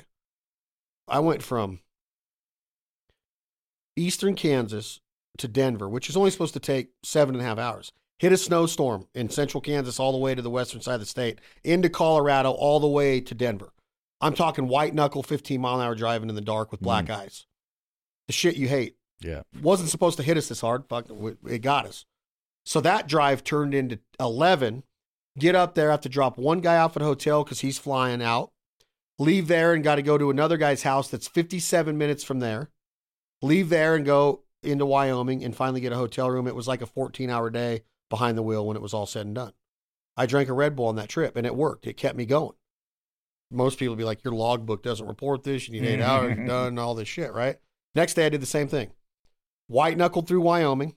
[1.09, 1.81] I went from
[3.97, 5.01] eastern Kansas
[5.39, 7.93] to Denver, which is only supposed to take seven and a half hours.
[8.19, 11.07] Hit a snowstorm in central Kansas all the way to the western side of the
[11.07, 13.73] state, into Colorado, all the way to Denver.
[14.21, 17.17] I'm talking white knuckle, 15 mile an hour driving in the dark with black mm.
[17.17, 17.47] eyes.
[18.29, 19.43] The shit you hate yeah.
[19.61, 20.85] wasn't supposed to hit us this hard.
[20.89, 21.07] Fuck,
[21.47, 22.05] it got us.
[22.65, 24.85] So that drive turned into 11.
[25.39, 28.23] Get up there, have to drop one guy off at a hotel because he's flying
[28.23, 28.53] out.
[29.19, 32.71] Leave there and got to go to another guy's house that's 57 minutes from there.
[33.43, 36.83] Leave there and go into Wyoming and finally get a hotel room, it was like
[36.83, 39.53] a 14 hour day behind the wheel when it was all said and done.
[40.17, 41.87] I drank a Red Bull on that trip and it worked.
[41.87, 42.55] It kept me going.
[43.51, 45.69] Most people be like, your logbook doesn't report this.
[45.69, 46.47] You need eight hours, you're mm-hmm.
[46.47, 47.57] done, all this shit, right?
[47.95, 48.93] Next day, I did the same thing.
[49.67, 50.97] White knuckled through Wyoming,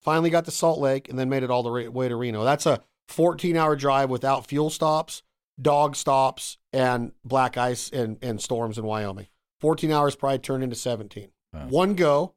[0.00, 2.42] finally got to Salt Lake, and then made it all the way to Reno.
[2.42, 5.22] That's a 14 hour drive without fuel stops,
[5.60, 9.28] dog stops, and black ice and, and storms in Wyoming.
[9.60, 11.30] 14 hours probably turned into 17.
[11.52, 11.66] Wow.
[11.68, 12.34] One go,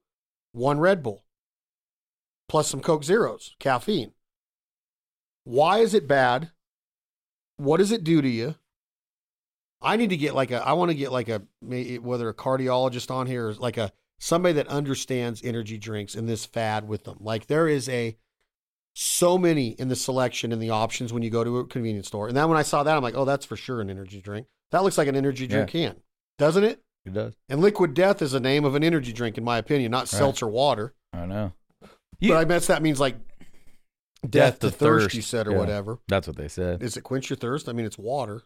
[0.51, 1.23] one Red Bull,
[2.47, 4.13] plus some Coke Zeros, caffeine.
[5.43, 6.51] Why is it bad?
[7.57, 8.55] What does it do to you?
[9.81, 13.11] I need to get like a, I want to get like a, whether a cardiologist
[13.11, 17.17] on here or like a, somebody that understands energy drinks and this fad with them.
[17.19, 18.17] Like there is a,
[18.93, 22.27] so many in the selection and the options when you go to a convenience store.
[22.27, 24.47] And then when I saw that, I'm like, oh, that's for sure an energy drink.
[24.71, 25.95] That looks like an energy drink can,
[26.37, 26.83] doesn't it?
[27.09, 27.33] It does.
[27.49, 30.47] And Liquid Death is a name of an energy drink, in my opinion, not seltzer
[30.47, 30.93] water.
[31.13, 31.53] I know.
[32.21, 33.15] but I guess that means like
[34.27, 35.57] death, to, thirst, you said, or Yeah.
[35.57, 35.99] whatever.
[36.07, 36.83] That's what they said.
[36.83, 37.69] Is it quench your thirst?
[37.69, 38.41] I mean, it's water.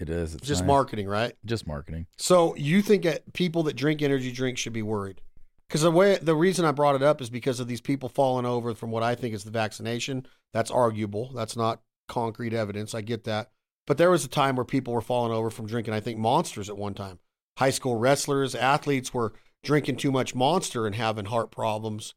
[0.00, 0.34] It is.
[0.34, 0.68] It's It's just nice.
[0.68, 1.34] marketing, right?
[1.44, 2.06] Just marketing.
[2.16, 5.20] So you think that people that drink energy drinks should be worried?
[5.68, 8.46] Because the way the reason I brought it up is because of these people falling
[8.46, 10.26] over from what I think is the vaccination.
[10.54, 11.30] That's arguable.
[11.34, 12.94] That's not concrete evidence.
[12.94, 13.50] I get that.
[13.86, 16.70] But there was a time where people were falling over from drinking, I think, monsters
[16.70, 17.18] at one time.
[17.58, 19.32] High school wrestlers, athletes were
[19.64, 22.14] drinking too much monster and having heart problems.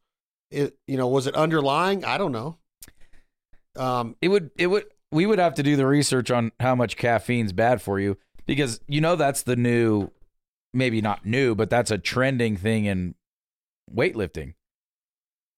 [0.52, 2.04] It, you know, was it underlying?
[2.04, 2.58] I don't know.
[3.74, 4.52] Um, It would.
[4.56, 4.84] It would.
[5.10, 8.80] We would have to do the research on how much caffeine's bad for you because
[8.86, 10.10] you know that's the new,
[10.72, 13.16] maybe not new, but that's a trending thing in
[13.92, 14.54] weightlifting.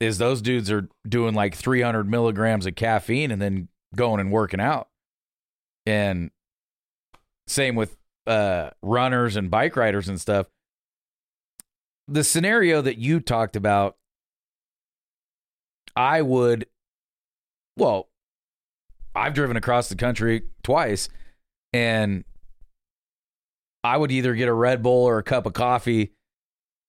[0.01, 4.61] Is those dudes are doing like 300 milligrams of caffeine and then going and working
[4.61, 4.89] out,
[5.85, 6.31] and
[7.47, 10.47] same with uh, runners and bike riders and stuff.
[12.07, 13.97] The scenario that you talked about,
[15.97, 16.67] I would,
[17.77, 18.09] well,
[19.15, 21.09] I've driven across the country twice
[21.73, 22.25] and
[23.83, 26.13] I would either get a Red Bull or a cup of coffee,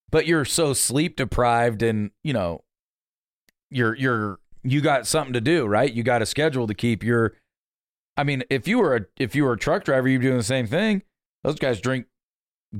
[0.10, 2.64] but you're so sleep deprived and, you know,
[3.70, 5.92] you're you're you got something to do, right?
[5.92, 7.34] You got a schedule to keep your
[8.18, 10.38] I mean, if you were a if you were a truck driver, you'd be doing
[10.38, 11.04] the same thing.
[11.46, 12.08] Those guys drink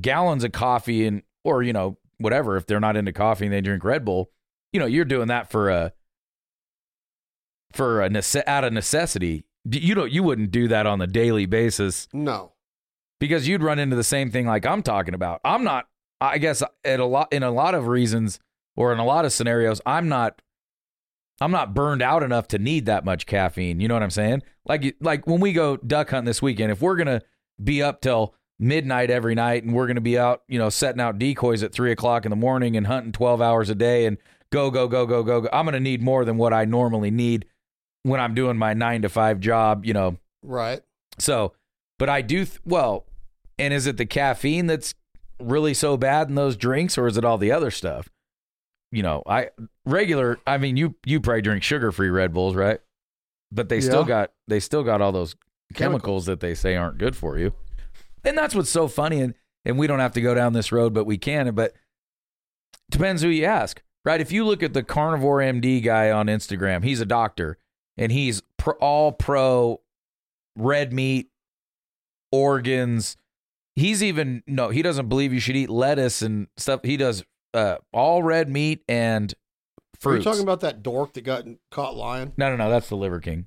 [0.00, 2.56] gallons of coffee and or, you know, whatever.
[2.56, 4.30] If they're not into coffee and they drink Red Bull,
[4.72, 5.92] you know, you're doing that for a
[7.72, 9.44] for a nece- out of necessity.
[9.70, 12.52] You don't you wouldn't do that on a daily basis no.
[13.20, 15.40] because you'd run into the same thing like I'm talking about.
[15.44, 15.86] I'm not
[16.20, 18.40] I guess at a lot in a lot of reasons
[18.76, 20.40] or in a lot of scenarios I'm not
[21.40, 23.80] I'm not burned out enough to need that much caffeine.
[23.80, 24.42] You know what I'm saying?
[24.64, 27.22] Like like when we go duck hunting this weekend, if we're gonna
[27.62, 31.18] be up till midnight every night and we're gonna be out, you know, setting out
[31.18, 34.18] decoys at three o'clock in the morning and hunting twelve hours a day and
[34.52, 37.46] go go go go go go, I'm gonna need more than what I normally need
[38.02, 39.84] when I'm doing my nine to five job.
[39.84, 40.80] You know, Right.
[41.18, 41.52] so,
[41.98, 43.04] but I do, th- well,
[43.58, 44.94] and is it the caffeine that's
[45.42, 48.08] really so bad in those drinks or is it all the other stuff?
[48.92, 49.50] You know, I
[49.84, 52.78] regular, I mean, you, you probably drink sugar free Red Bulls, right?
[53.50, 55.34] But they still got, they still got all those
[55.74, 56.26] chemicals, Chemicals.
[56.26, 57.52] that they say aren't good for you.
[58.26, 59.20] And that's what's so funny.
[59.20, 59.34] And,
[59.64, 61.54] and we don't have to go down this road, but we can.
[61.54, 61.74] But
[62.90, 64.20] depends who you ask, right?
[64.20, 67.58] If you look at the carnivore MD guy on Instagram, he's a doctor
[67.96, 69.80] and he's pro, all pro
[70.56, 71.30] red meat,
[72.32, 73.16] organs.
[73.74, 76.80] He's even no, he doesn't believe you should eat lettuce and stuff.
[76.82, 80.24] He does uh, all red meat and Are fruits.
[80.24, 82.32] you talking about that dork that got caught lying?
[82.36, 82.70] no, no, no.
[82.70, 83.46] That's the Liver King.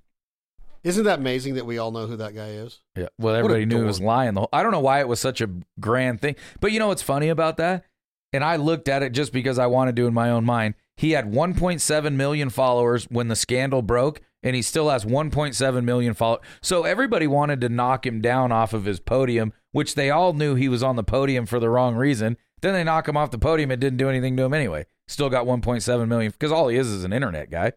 [0.83, 2.79] Isn't that amazing that we all know who that guy is?
[2.95, 3.07] Yeah.
[3.17, 4.33] Well, everybody knew he was lying.
[4.33, 6.87] The whole, I don't know why it was such a grand thing, but you know
[6.87, 7.85] what's funny about that?
[8.31, 10.75] And I looked at it just because I wanted to in my own mind.
[10.95, 16.13] He had 1.7 million followers when the scandal broke, and he still has 1.7 million
[16.13, 16.45] followers.
[16.61, 20.55] So everybody wanted to knock him down off of his podium, which they all knew
[20.55, 22.37] he was on the podium for the wrong reason.
[22.61, 23.71] Then they knock him off the podium.
[23.71, 24.85] It didn't do anything to him anyway.
[25.07, 27.73] Still got 1.7 million because all he is is an internet guy.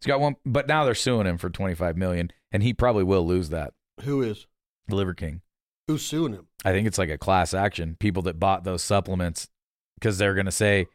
[0.00, 3.26] He's got one, but now they're suing him for 25 million, and he probably will
[3.26, 3.72] lose that.
[4.02, 4.46] Who is?
[4.88, 5.40] The Liver King.
[5.88, 6.48] Who's suing him?
[6.64, 7.96] I think it's like a class action.
[7.98, 9.48] People that bought those supplements
[9.94, 10.86] because they're going to say,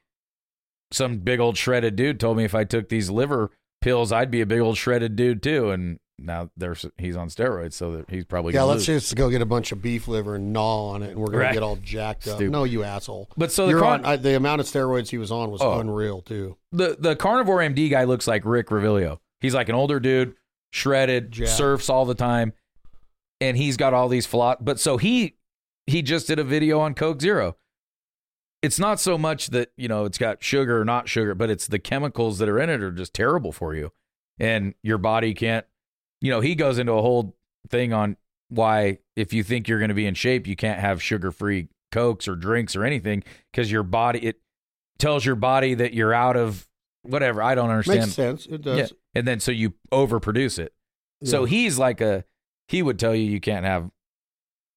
[0.92, 4.42] some big old shredded dude told me if I took these liver pills, I'd be
[4.42, 5.72] a big old shredded dude too.
[5.72, 9.04] And now there's he's on steroids, so that he's probably Yeah, gonna let's lose.
[9.04, 11.44] just go get a bunch of beef liver and gnaw on it, and we're gonna
[11.46, 11.54] Right.
[11.54, 12.36] get all jacked up.
[12.36, 12.52] Stupid.
[12.52, 13.30] No, you asshole.
[13.38, 15.62] But so the You're con- on, I, the amount of steroids he was on was
[15.62, 15.80] Oh.
[15.80, 16.58] unreal too.
[16.72, 19.20] the the carnivore MD guy looks like Rick Revilio.
[19.42, 20.36] He's like an older dude,
[20.72, 21.50] shredded, Jacked.
[21.52, 22.54] surfs all the time,
[23.42, 24.58] and he's got all these flaws.
[24.62, 25.36] But so he
[25.88, 27.56] he just did a video on Coke Zero.
[28.62, 31.66] it's not so much that you know it's got sugar or not sugar, but it's
[31.68, 33.92] the chemicals that are in it are just terrible for you,
[34.40, 35.66] and your body can't.
[36.22, 37.36] You know, he goes into a whole
[37.70, 38.16] thing on
[38.50, 42.28] why if you think you're going to be in shape, you can't have sugar-free cokes
[42.28, 44.40] or drinks or anything because your body it
[44.98, 46.68] tells your body that you're out of
[47.02, 47.42] whatever.
[47.42, 48.02] I don't understand.
[48.02, 48.46] Makes sense.
[48.46, 48.78] It does.
[48.78, 48.88] Yeah.
[49.16, 50.74] And then so you overproduce it.
[51.24, 52.24] So he's like a
[52.68, 53.92] he would tell you you can't have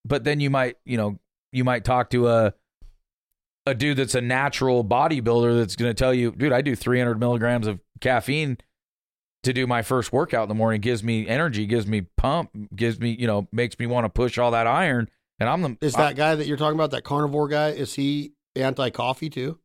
[0.04, 1.18] but then you might, you know,
[1.52, 2.54] you might talk to a
[3.66, 7.18] a dude that's a natural bodybuilder that's going to tell you, dude, I do 300
[7.18, 8.58] milligrams of caffeine
[9.44, 10.80] to do my first workout in the morning.
[10.80, 14.38] Gives me energy, gives me pump, gives me, you know, makes me want to push
[14.38, 15.08] all that iron.
[15.40, 18.32] And I'm the Is that guy that you're talking about, that carnivore guy, is he
[18.56, 19.58] anti coffee too?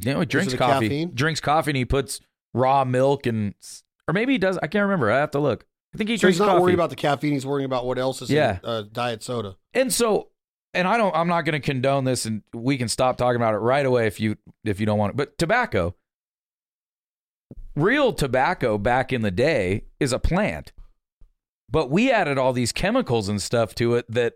[0.00, 0.88] You know, he drinks coffee.
[0.88, 1.12] caffeine?
[1.14, 2.20] Drinks coffee and he puts
[2.52, 3.54] raw milk and
[4.08, 4.58] or maybe he does.
[4.62, 5.10] I can't remember.
[5.10, 5.64] I have to look.
[5.94, 6.62] I think he so drinks he's not coffee.
[6.62, 7.32] worried about the caffeine.
[7.32, 8.58] He's worrying about what else is Yeah.
[8.62, 9.56] in uh, diet soda.
[9.72, 10.30] and so
[10.72, 13.54] and I don't I'm not going to condone this and we can stop talking about
[13.54, 15.16] it right away if you if you don't want it.
[15.16, 15.94] But tobacco
[17.76, 20.72] real tobacco back in the day is a plant.
[21.70, 24.34] But we added all these chemicals and stuff to it that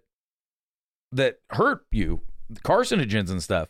[1.12, 2.20] that hurt you,
[2.64, 3.68] carcinogens and stuff.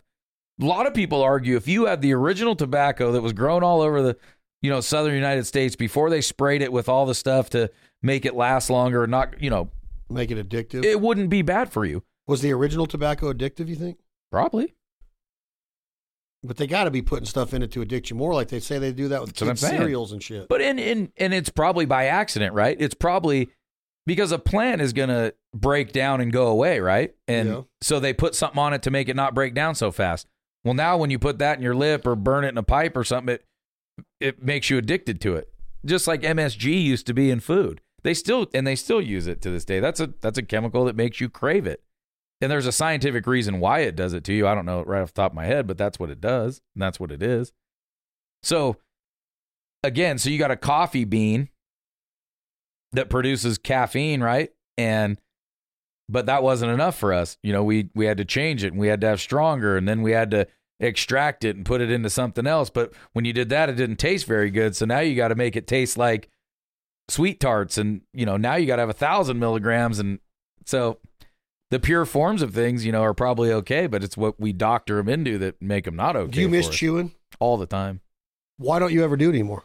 [0.61, 3.81] A lot of people argue if you had the original tobacco that was grown all
[3.81, 4.17] over the
[4.63, 7.71] you know southern United States before they sprayed it with all the stuff to
[8.03, 9.71] make it last longer, and not you know,
[10.11, 10.85] Make it addictive.
[10.85, 12.03] it wouldn't be bad for you.
[12.27, 13.69] was the original tobacco addictive?
[13.69, 13.99] You think?
[14.33, 14.75] Probably.
[16.45, 18.61] But they got to be putting stuff in it to addict you more, like they
[18.61, 20.49] say they do that with kids' cereals and shit.
[20.49, 22.77] But in in and it's probably by accident, right?
[22.81, 23.51] It's probably
[24.07, 27.15] because a plant is going to break down and go away, right?
[27.27, 27.61] And Yeah.
[27.83, 30.27] so they put something on it to make it not break down so fast.
[30.65, 32.97] Well, now when you put that in your lip or burn it in a pipe
[32.97, 33.45] or something, it
[34.21, 35.53] it makes you addicted to it.
[35.85, 37.81] Just like MSG used to be in food.
[38.05, 39.81] They still and they still use it to this day.
[39.81, 41.83] That's a that's a chemical that makes you crave it.
[42.41, 44.47] And there's a scientific reason why it does it to you.
[44.47, 46.61] I don't know right off the top of my head, but that's what it does.
[46.75, 47.53] And that's what it is.
[48.43, 48.77] So
[49.83, 51.49] again, so you got a coffee bean
[52.93, 54.51] that produces caffeine, right?
[54.77, 55.21] And
[56.09, 57.37] but that wasn't enough for us.
[57.43, 59.89] You know, we we had to change it and we had to have stronger and
[59.89, 60.47] then we had to
[60.81, 62.71] extract it and put it into something else.
[62.71, 64.77] But when you did that, it didn't taste very good.
[64.77, 66.29] So now you got to make it taste like
[67.09, 70.21] sweet tarts and you know, now you got to have a thousand milligrams and
[70.65, 70.99] so
[71.71, 74.97] the pure forms of things, you know, are probably okay, but it's what we doctor
[74.97, 76.31] them into that make them not okay.
[76.31, 77.13] do you miss chewing?
[77.41, 78.01] all the time?
[78.57, 79.65] Why don't you ever do it anymore?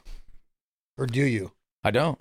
[0.98, 1.52] Or do you?
[1.84, 2.20] I don't.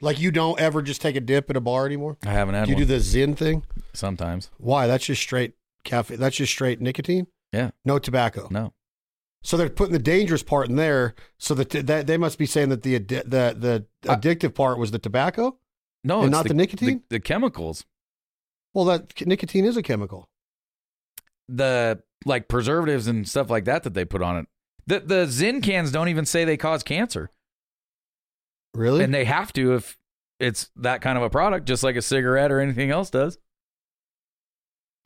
[0.00, 2.18] Like you don't ever just take a dip at a bar anymore?
[2.24, 2.86] I haven't had Do you one.
[2.86, 3.64] do the Zyn thing?
[3.92, 4.50] sometimes.
[4.58, 4.86] Why?
[4.86, 6.18] That's just straight caffeine.
[6.18, 7.26] That's just straight nicotine.
[7.52, 7.70] Yeah.
[7.84, 8.48] No tobacco.
[8.50, 8.72] No.
[9.42, 11.14] So they're putting the dangerous part in there.
[11.38, 13.24] So that, that they must be saying that the the
[13.56, 15.58] the addictive part was the tobacco.
[16.02, 17.02] No, And it's not the nicotine?
[17.08, 17.86] The, the chemicals.
[18.74, 20.28] Well, that nicotine is a chemical.
[21.48, 24.46] the like preservatives and stuff like that that they put on it.
[24.86, 27.30] The the Zyn cans don't even say they cause cancer,
[28.74, 29.04] Really?
[29.04, 29.96] and they have to if
[30.40, 33.38] it's that kind of a product, just like a cigarette or anything else does.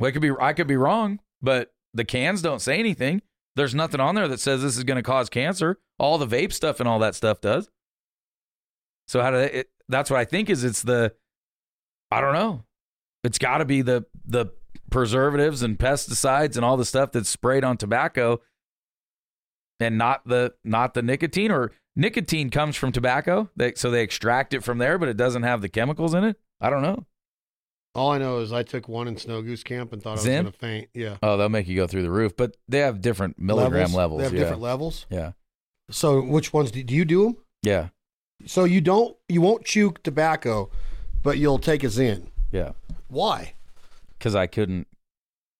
[0.01, 3.21] Well, it could be I could be wrong, but the cans don't say anything.
[3.57, 5.79] There's nothing on there that says this is going to cause cancer.
[5.99, 7.69] All the vape stuff and all that stuff does.
[9.09, 9.51] So how do they?
[9.51, 11.15] It, that's what I think is it's the.
[12.11, 12.63] I don't know.
[13.29, 14.47] It's got to be the the
[14.91, 18.41] preservatives and pesticides and all the stuff that's sprayed on tobacco,
[19.79, 23.51] and not the not the nicotine or nicotine comes from tobacco.
[23.55, 26.39] They, so they extract it from there, but it doesn't have the chemicals in it.
[26.59, 27.05] I don't know.
[27.95, 30.25] All I know is I took one in Snow Goose Camp and thought I was
[30.25, 30.89] going to faint.
[30.95, 31.19] Yeah.
[31.23, 34.21] Oh, they'll make you go through the roof, but they have different milligram levels.
[34.21, 34.39] They have yeah.
[34.41, 35.05] different levels.
[35.11, 35.33] yeah,
[35.91, 37.37] So which ones do, do you do them?
[37.63, 37.89] yeah,
[38.47, 40.71] So you don't you won't chew tobacco,
[41.23, 42.29] but you'll take a Zyn.
[42.53, 42.73] Yeah.
[43.09, 43.55] Why?
[44.19, 44.87] Because I couldn't,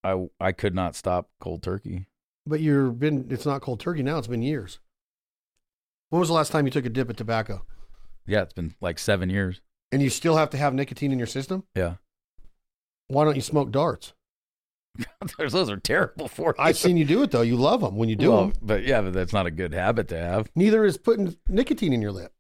[0.05, 2.07] I I could not stop cold turkey.
[2.47, 4.19] But you're been it's not cold turkey now.
[4.19, 4.79] It's been years.
[6.11, 7.65] When was the last time you took a dip at tobacco?
[8.27, 9.61] Yeah, it's been like seven years.
[9.93, 11.65] And you still have to have nicotine in your system?
[11.75, 11.95] Yeah,
[13.09, 14.13] Why don't you smoke darts?
[15.39, 16.65] those those are terrible for you.
[16.65, 17.43] I've seen you do it though.
[17.43, 18.53] You love them when you do Well, them.
[18.61, 20.51] but yeah, but that's not a good habit to have.
[20.55, 22.33] Neither is putting nicotine in your lip.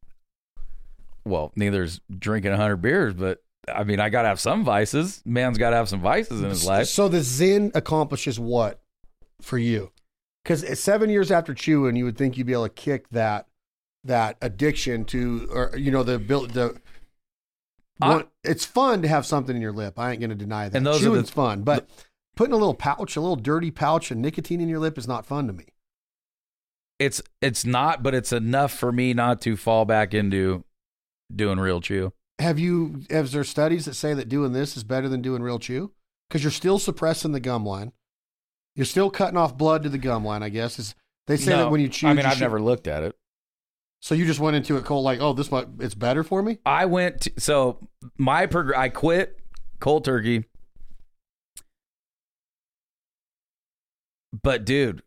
[1.24, 3.42] Well, neither is drinking hundred beers, but
[3.74, 5.22] I mean, I gotta have some vices.
[5.24, 6.86] Man's got to have some vices in his life.
[6.88, 8.80] So the Zyn accomplishes what
[9.40, 9.92] for you?
[10.42, 13.46] Because seven years after chewing, you would think you'd be able to kick that
[14.04, 16.54] that addiction to, or you know, the ability.
[16.54, 16.80] The
[18.00, 19.98] I- one, it's fun to have something in your lip.
[19.98, 20.76] I ain't going to deny that.
[20.76, 21.88] And those are the- Chewing's fun, but
[22.36, 25.26] putting a little pouch, a little dirty pouch of nicotine in your lip is not
[25.26, 25.66] fun to me.
[26.98, 30.64] It's it's not, but it's enough for me not to fall back into
[31.34, 32.12] doing real chew.
[32.38, 33.02] Have you?
[33.10, 35.92] Have there studies that say that doing this is better than doing real chew?
[36.28, 37.92] Because you're still suppressing the gum line.
[38.76, 40.78] You're still cutting off blood to the gum line, I guess.
[40.78, 40.94] Is
[41.26, 42.06] they say No, that when you chew?
[42.06, 43.16] I mean, I've never looked at it.
[44.00, 46.58] So you just went into it cold, like, oh, this might it's better for me.
[46.64, 49.40] I went to, so my prog- I quit
[49.80, 50.44] cold turkey.
[54.42, 55.02] But dude,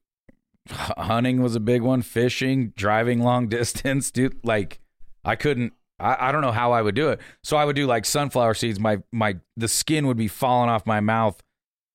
[0.70, 4.80] hunting was a big one, fishing, driving long distance, dude, like
[5.24, 5.72] I couldn't
[6.02, 7.20] I, I don't know how I would do it.
[7.44, 8.80] So I would do like sunflower seeds.
[8.80, 11.42] My my the skin would be falling off my mouth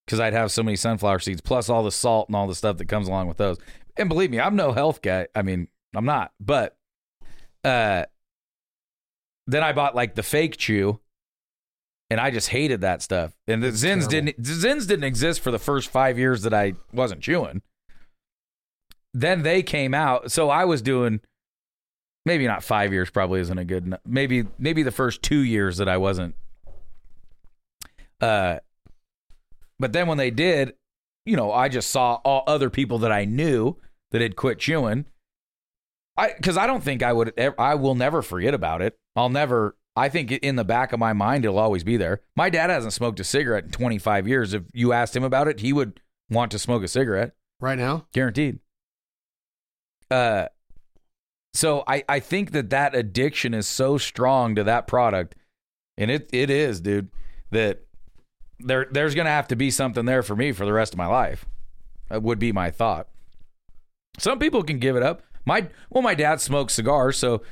[0.07, 2.77] because I'd have so many sunflower seeds, plus all the salt and all the stuff
[2.79, 3.59] that comes along with those.
[3.97, 5.27] And believe me, I'm no health guy.
[5.35, 6.33] I mean, I'm not.
[6.41, 6.77] But
[7.65, 8.05] uh
[9.47, 11.01] then I bought like the fake chew,
[12.11, 13.33] and I just hated that stuff.
[13.47, 16.75] And the Zyns didn't the Zyns didn't exist for the first five years that I
[16.93, 17.63] wasn't chewing.
[19.15, 21.21] Then they came out, so I was doing
[22.27, 23.09] maybe not five years.
[23.09, 23.97] Probably isn't a good.
[24.05, 26.35] Maybe maybe the first two years that I wasn't.
[28.21, 28.59] Uh,
[29.79, 30.75] but then when they did,
[31.25, 33.77] you know, I just saw all other people that I knew
[34.11, 35.07] that had quit chewing.
[36.19, 37.33] I because I don't think I would.
[37.39, 38.99] ev- I will never forget about it.
[39.15, 39.77] I'll never.
[39.99, 42.21] I think in the back of my mind, it'll always be there.
[42.37, 44.53] My dad hasn't smoked a cigarette in 25 years.
[44.53, 48.07] If you asked him about it, he would want to smoke a cigarette, Right now,
[48.13, 48.59] guaranteed.
[50.11, 50.47] Uh,
[51.57, 55.35] so I I think that that addiction is so strong to that product,
[55.97, 57.09] and it it is, dude.
[57.51, 57.81] That
[58.59, 61.07] there there's gonna have to be something there for me for the rest of my
[61.07, 61.47] life.
[62.09, 63.09] That would be my thought.
[64.19, 65.23] Some people can give it up.
[65.45, 67.43] My well, my dad smoked cigars, so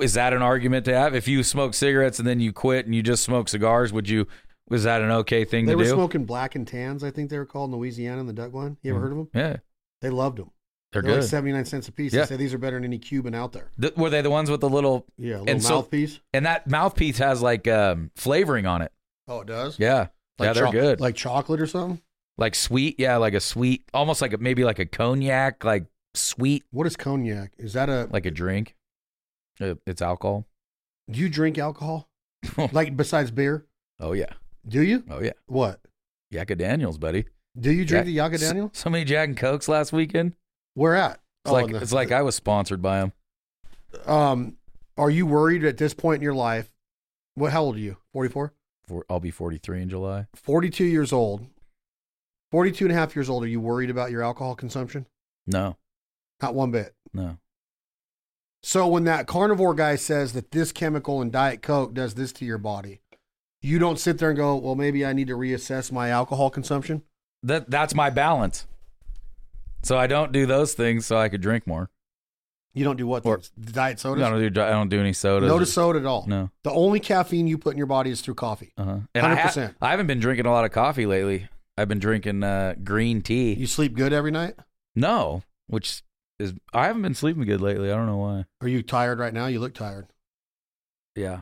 [0.00, 1.14] is that an argument to have?
[1.14, 4.26] If you smoke cigarettes and then you quit and you just smoke cigars, would you?
[4.68, 5.84] Was that an okay thing they to do?
[5.84, 7.02] They were smoking black and tans.
[7.02, 8.76] I think they were called in Louisiana in the duck one.
[8.82, 9.02] You ever Mhm.
[9.02, 9.28] heard of them?
[9.34, 9.56] yeah,
[10.02, 10.50] They loved them.
[10.92, 11.20] They're, They're good.
[11.20, 12.12] like seventy nine cents a piece.
[12.14, 12.20] Yeah.
[12.22, 13.70] They say these are better than any Cuban out there.
[13.80, 16.20] Th- were they the ones with the little Yeah, little And so- mouthpiece.
[16.32, 18.92] and that mouthpiece has like um, flavoring on it?
[19.26, 19.78] Oh, it does.
[19.78, 20.06] Yeah,
[20.40, 21.00] yeah, they're cho- good.
[21.00, 22.00] Like chocolate or something.
[22.38, 22.96] like sweet.
[22.98, 25.84] Yeah, like a sweet, almost like a, maybe like a cognac, like
[26.14, 27.52] sweet, What is cognac?
[27.58, 28.08] Is that a?
[28.10, 28.74] like a drink.
[29.60, 30.46] Uh, It's alcohol.
[31.10, 32.08] do you drink alcohol?
[32.72, 33.66] like besides beer?
[34.00, 34.32] Oh yeah,
[34.66, 35.04] Do you?
[35.10, 35.32] oh yeah.
[35.46, 35.80] What?
[36.32, 37.26] Yakka Daniels, buddy.
[37.58, 38.70] Do you drink Jack- the Yaga S- Daniel?
[38.72, 40.34] So, many Jack and Cokes last weekend.
[40.78, 41.14] Where at?
[41.44, 43.12] It's Oh, like the- it's like I was sponsored by them.
[44.06, 44.56] Um,
[44.96, 46.72] are you worried at this point in your life?
[47.34, 47.52] What?
[47.52, 47.96] How old are you?
[48.12, 48.52] 44?
[49.10, 50.28] I'll be 43 in July.
[50.34, 51.46] 42 years old.
[52.52, 53.42] 42 and a half years old.
[53.42, 55.06] Are you worried about your alcohol consumption?
[55.46, 55.76] No,
[56.40, 56.94] Not one bit.
[57.12, 57.38] no.
[58.62, 62.44] So when that carnivore guy says that this chemical in Diet Coke does this to
[62.44, 63.00] your body,
[63.62, 67.02] you don't sit there and go, "Well, maybe I need to reassess my alcohol consumption."
[67.42, 68.66] That that's my balance.
[69.82, 71.90] So I don't do those things so I could drink more.
[72.74, 73.24] You don't do what?
[73.26, 73.50] Or- things?
[73.72, 74.22] Diet I sodas?
[74.28, 75.48] don't do I don't do any sodas.
[75.48, 76.24] No to soda at all.
[76.28, 76.50] No.
[76.64, 78.72] The only caffeine you put in your body is through coffee.
[78.76, 78.98] Uh-huh.
[79.14, 79.74] And I, ha- 100%.
[79.80, 81.48] I haven't been drinking a lot of coffee lately.
[81.76, 83.54] I've been drinking uh, green tea.
[83.54, 84.54] You sleep good every night?
[84.94, 86.02] no, which
[86.38, 87.90] is I haven't been sleeping good lately.
[87.90, 88.44] I don't know why.
[88.60, 89.46] Are you tired right now?
[89.46, 90.06] You look tired.
[91.16, 91.40] Yeah.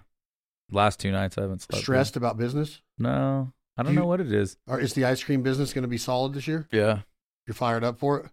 [0.71, 1.83] Last two nights I haven't slept.
[1.83, 2.81] Stressed about business?
[2.99, 3.53] No.
[3.77, 4.57] I don't Do you- know what it is.
[4.67, 6.67] Or is the ice cream business going to be solid this year?
[6.73, 7.01] Yeah.
[7.47, 8.27] You're fired up for it?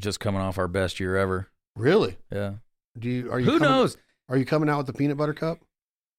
[0.00, 1.48] Just coming off our best year ever.
[1.76, 2.16] Really?
[2.32, 2.54] Yeah.
[2.98, 3.30] Do you?
[3.30, 3.46] Are you?
[3.46, 3.96] Who coming- knows?
[4.28, 5.58] Are you coming out with the peanut butter cup?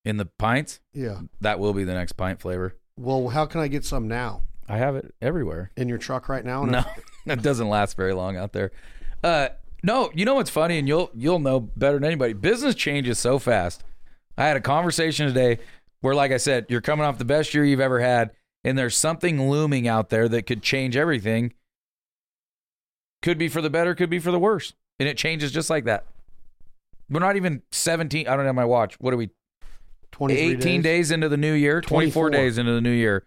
[0.04, 1.22] In the pints, Yeah.
[1.42, 2.76] that will be the next pint flavor.
[2.98, 4.44] Well, how can I get some now?
[4.70, 5.72] I have it everywhere.
[5.76, 6.64] In your truck right now?
[6.66, 6.84] No,
[7.26, 8.72] that doesn't last very long out there.
[9.24, 9.50] Uh,
[9.84, 12.34] no, you know what's funny, and you'll you'll know better than anybody.
[12.34, 13.84] Business changes so fast.
[14.38, 15.60] I had a conversation today
[16.02, 18.32] where, like I said, you're coming off the best year you've ever had,
[18.64, 21.54] and there's something looming out there that could change everything.
[23.26, 25.86] Could be for the better, could be for the worse, and it changes just like
[25.86, 26.06] that.
[27.10, 28.28] We're not even 17.
[28.28, 29.00] I don't have my watch.
[29.00, 29.32] What are we?
[30.12, 31.10] 23 18 days.
[31.10, 31.82] into the new year.
[31.82, 32.30] 24 24.
[32.30, 33.26] days into the new year.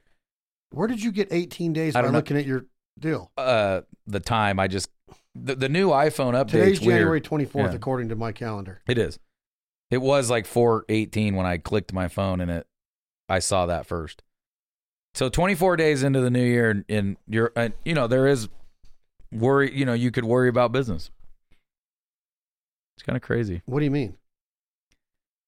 [0.71, 2.19] Where did you get 18 days I by don't know.
[2.19, 3.33] looking at your deal?
[3.37, 4.89] Uh, the time I just
[5.35, 6.81] the, the new iPhone update's Today's.
[6.81, 7.73] January 24th, Yeah.
[7.73, 8.81] according to my calendar.
[8.87, 9.19] It is.
[9.91, 12.69] It was like 418 when I clicked my phone and it
[13.29, 14.23] I saw that first.
[15.15, 18.49] So 24 days into the new year and, and you're uh, you know there is
[19.33, 21.11] worry, you know, you could worry about business.
[22.97, 24.17] It's kind of crazy What do you mean?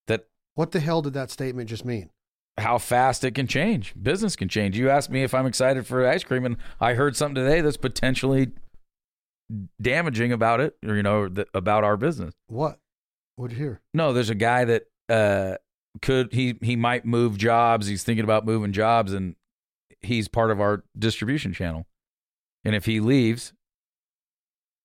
[0.07, 0.25] that
[0.55, 2.09] What the hell did that statement just mean?
[2.57, 3.93] how fast it can change.
[4.01, 4.77] Business can change.
[4.77, 7.77] You asked me if I'm excited for ice cream and I heard something today that's
[7.77, 8.51] potentially
[9.81, 12.33] damaging about it or you know th- about our business.
[12.47, 12.79] What?
[13.35, 13.81] What'd you hear?
[13.93, 15.55] No, there's a guy that uh
[16.01, 17.87] could he he might move jobs.
[17.87, 19.35] He's thinking about moving jobs and
[20.01, 21.85] he's part of our distribution channel.
[22.63, 23.53] And if he leaves,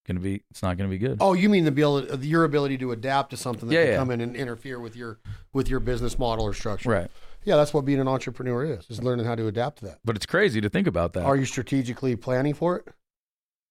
[0.07, 1.17] gonna be it's not gonna be good.
[1.21, 3.97] Oh, you mean the ability, your ability to adapt to something that Yeah, can yeah.
[3.97, 5.19] come in and interfere with your
[5.53, 6.89] with your business model or structure.
[6.89, 7.11] Right.
[7.43, 9.99] Yeah, that's what being an entrepreneur is: is learning how to adapt to that.
[10.03, 11.23] But it's crazy to think about that.
[11.23, 12.87] Are you strategically planning for it?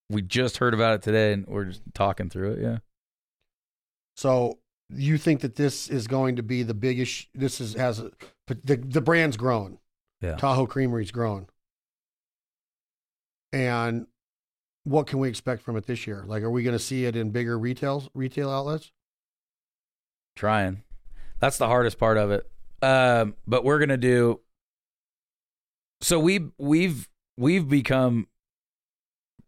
[0.08, 2.62] we just heard about it today, and we're just talking through it.
[2.62, 2.78] Yeah.
[4.16, 4.58] So
[4.88, 7.26] you think that this is going to be the biggest?
[7.34, 8.12] This is has a,
[8.46, 9.78] the the brand's grown.
[10.20, 10.36] Yeah.
[10.36, 11.48] Tahoe Creamery's grown.
[13.52, 14.06] And
[14.86, 16.22] what can we expect from it this year?
[16.26, 18.92] Like, are we going to see it in bigger retail retail outlets?
[20.36, 20.82] Trying.
[21.40, 22.48] That's the hardest part of it.
[22.82, 24.40] Um, but we're gonna do.
[26.02, 28.28] So we we've we've become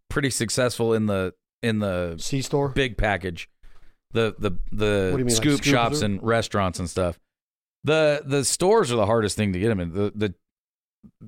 [0.09, 2.71] pretty successful in the in the C store.
[2.71, 3.49] big package,
[4.13, 7.19] the the What do you the mean, like scoop scoop shops and restaurants and stuff.
[7.85, 9.93] The the stores are the hardest thing to get them in.
[9.93, 10.35] The the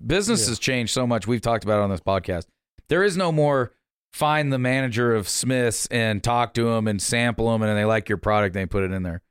[0.06, 0.48] business Yeah.
[0.50, 1.26] has changed so much.
[1.26, 2.46] We've talked about it on this podcast.
[2.88, 3.72] There is no more
[4.12, 8.08] find the manager of Smiths and talk to them and sample them and they like
[8.08, 9.22] your product they put it in there.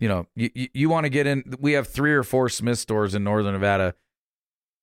[0.00, 1.54] You know, you you, you want to get in.
[1.58, 3.94] We have three or four Smith stores in Northern Nevada.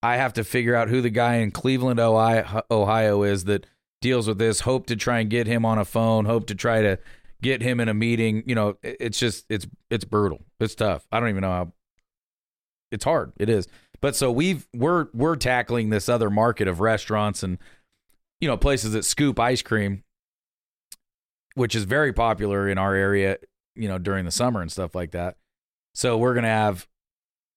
[0.04, 3.66] I have to figure out who the guy in Cleveland, Ohio, is that
[4.02, 4.60] deals with this.
[4.62, 6.26] Hope to try and get him on a phone.
[6.26, 7.00] Hope to try to
[7.42, 8.44] get him in a meeting.
[8.46, 10.44] You know, it- it's just it's it's brutal.
[10.60, 11.08] It's tough.
[11.12, 11.72] I don't even know how.
[12.92, 13.32] It's hard.
[13.38, 13.68] It is.
[14.02, 17.58] But so we've we're we're tackling this other market of restaurants and
[18.40, 20.04] you know places that scoop ice cream,
[21.56, 23.38] which is very popular in our area.
[23.76, 25.38] You know during the summer and stuff like that.
[25.94, 26.88] So we're gonna have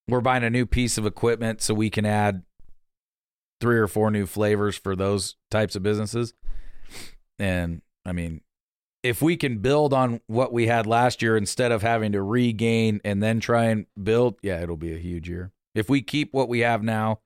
[0.08, 2.42] we're buying a new piece of equipment so we can add
[3.60, 6.32] three or four new flavors for those types of businesses.
[7.38, 8.40] And I mean,
[9.02, 13.00] if we can build on what we had last year instead of having to regain
[13.04, 15.52] and then try and build, yeah, it'll be a huge year.
[15.74, 17.20] If we keep what we have now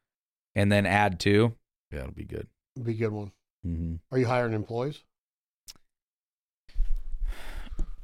[0.54, 1.54] and then add to,
[1.90, 2.48] yeah, it'll be good.
[2.76, 3.32] It'll be a good one.
[3.66, 3.94] Mm-hmm.
[4.10, 5.02] Are you hiring employees?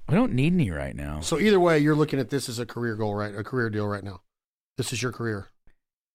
[0.08, 1.20] We don't need any right now.
[1.20, 3.34] So either way, you're looking at this as a career goal, right?
[3.34, 4.22] A career deal right now.
[4.78, 5.48] This is your career.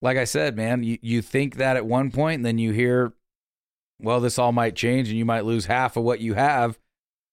[0.01, 3.13] Like I said, man, you, you think that at one point, and then you hear,
[4.01, 6.79] well, this all might change and you might lose half of what you have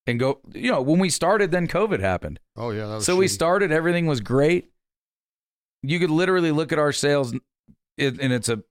[0.07, 2.41] and go, you know, when we started, then COVID happened.
[2.57, 4.71] Oh yeah, that was So we started, everything was great.
[5.83, 7.41] You could literally look at our sales, and
[7.97, 8.63] it's a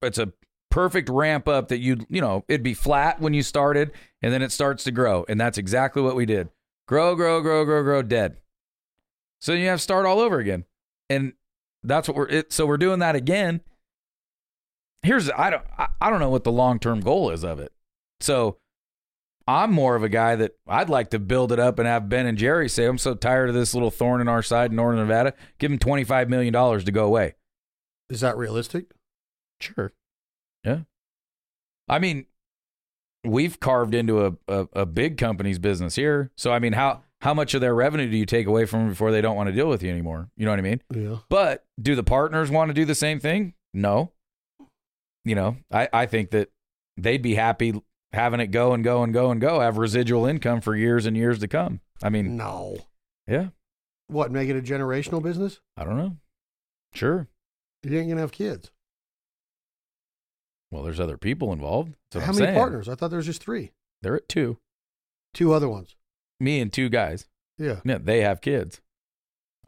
[0.00, 0.32] it's a
[0.74, 4.42] perfect ramp up that you'd, you know it'd be flat when you started, and then
[4.42, 6.48] it starts to grow, and that's exactly what we did:
[6.88, 8.38] grow, grow, grow, grow, grow, dead.
[9.40, 10.64] So you have to start all over again,
[11.08, 11.34] and
[11.84, 12.52] that's what we're it.
[12.52, 13.60] So we're doing that again.
[15.04, 17.72] Here's I don't I, don't know what the long term goal is of it.
[18.20, 18.58] So
[19.46, 22.26] I'm more of a guy that I'd like to build it up and have Ben
[22.26, 25.00] and Jerry say, I'm so tired of this little thorn in our side in Northern
[25.00, 25.34] Nevada.
[25.58, 27.34] Give him $25 million to go away.
[28.08, 28.86] Is that realistic?
[29.60, 29.92] Sure.
[30.64, 30.80] Yeah.
[31.88, 32.26] I mean,
[33.24, 36.30] we've carved into a, a, a big company's business here.
[36.36, 38.88] So, I mean, how, how much of their revenue do you take away from them
[38.90, 40.28] before they don't want to deal with you anymore?
[40.36, 40.80] You know what I mean?
[40.94, 41.16] Yeah.
[41.28, 43.54] But do the partners want to do the same thing?
[43.72, 44.12] No.
[45.24, 46.50] You know, I, I think that
[46.98, 47.80] they'd be happy
[48.12, 51.16] having it go and go and go and go, have residual income for years and
[51.16, 51.80] years to come.
[52.02, 52.76] I mean, No.
[53.26, 53.48] yeah,
[54.08, 54.30] What?
[54.30, 55.60] Make it a generational business?
[55.76, 56.16] I don't know.
[56.92, 57.26] Sure.
[57.82, 58.70] You ain't gonna have kids.
[60.74, 61.94] Well, there's other people involved.
[62.12, 62.54] How I'm many saying.
[62.56, 62.88] partners?
[62.88, 63.70] I thought there was just three.
[64.02, 64.58] They're at two.
[65.32, 65.94] Two other ones.
[66.40, 67.28] Me and two guys.
[67.58, 67.78] Yeah.
[67.84, 68.80] Yeah, they have kids.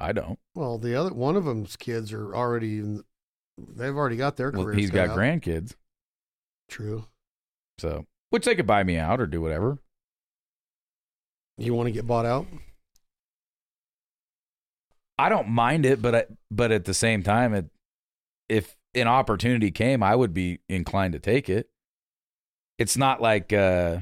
[0.00, 0.40] I don't.
[0.57, 3.04] Well, the other one of them's kids are already in.
[3.57, 4.78] They've already got their Well, careers.
[4.80, 5.16] he's cut got out.
[5.18, 5.76] grandkids,
[6.68, 7.04] True.
[7.78, 9.78] so which they could buy me out or do whatever.
[11.57, 12.46] You want to get bought out?
[15.18, 17.66] I don't mind it, but I, but at the same time, it,
[18.48, 21.68] if an opportunity came, I would be inclined to take it.
[22.78, 24.01] It's not like uh,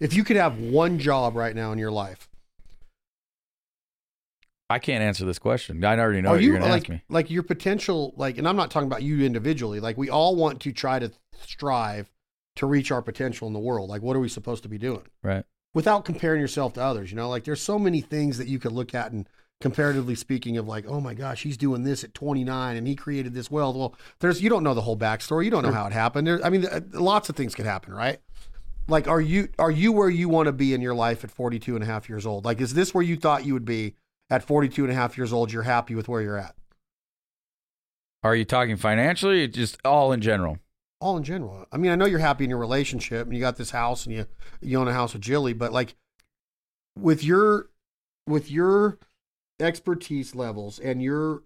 [0.00, 2.28] If you could have one job right now in your life,
[4.70, 5.82] I can't answer this question.
[5.82, 7.02] I already know are what you you're going to like ask me.
[7.08, 8.36] like your potential like?
[8.38, 9.80] And I'm not talking about you individually.
[9.80, 11.10] Like we all want to try to
[11.40, 12.10] strive
[12.56, 13.88] to reach our potential in the world.
[13.88, 15.04] Like what are we supposed to be doing?
[15.22, 15.44] Right.
[15.74, 17.10] without comparing yourself to others.
[17.10, 19.28] You know, like there's so many things that you could look at and
[19.60, 23.34] comparatively speaking of like, oh my gosh, he's doing this at 29 and he created
[23.34, 23.76] this wealth.
[23.76, 25.44] Well, there's you don't know the whole backstory.
[25.44, 26.26] You don't know how it happened.
[26.26, 28.18] There, I mean, uh, lots of things could happen, right?
[28.86, 31.74] Like, are you are you where you want to be in your life at 42
[31.74, 32.44] and a half years old?
[32.44, 33.94] Like, is this where you thought you would be
[34.30, 35.52] at 42 and a half years old?
[35.52, 36.54] You're happy with where you're at,
[38.22, 39.42] Are you talking financially?
[39.44, 40.58] or Just all in general.
[41.00, 41.66] all in general.
[41.72, 44.14] I mean, I know you're happy in your relationship and you got this house and
[44.14, 44.26] you
[44.60, 45.94] you own a house with Jilly, but like
[46.98, 47.68] with your
[48.26, 48.98] with your
[49.60, 51.42] expertise levels and your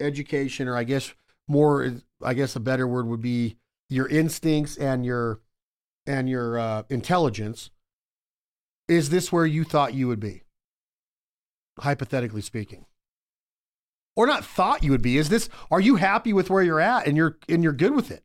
[0.00, 1.14] education, or I guess
[1.48, 3.56] more, I guess a better word would be
[3.88, 5.40] your instincts and your
[6.06, 7.70] and your uh, intelligence.
[8.88, 10.42] Is this where you thought you would be,
[11.78, 12.84] hypothetically speaking?
[14.16, 15.16] Or not thought you would be?
[15.16, 15.48] Is this?
[15.70, 18.24] Are you happy with where you're at and you're and you're good with it?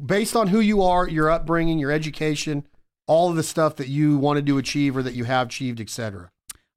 [0.00, 2.66] based on who you are, your upbringing, your education,
[3.06, 6.30] all of the stuff that you wanted to achieve or that you have achieved, etc.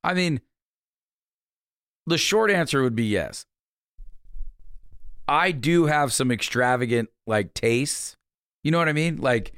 [0.04, 0.42] I mean,
[2.06, 3.46] the short answer would be yes.
[5.28, 8.16] I do have some extravagant like tastes.
[8.64, 9.18] You know what I mean?
[9.18, 9.54] Like,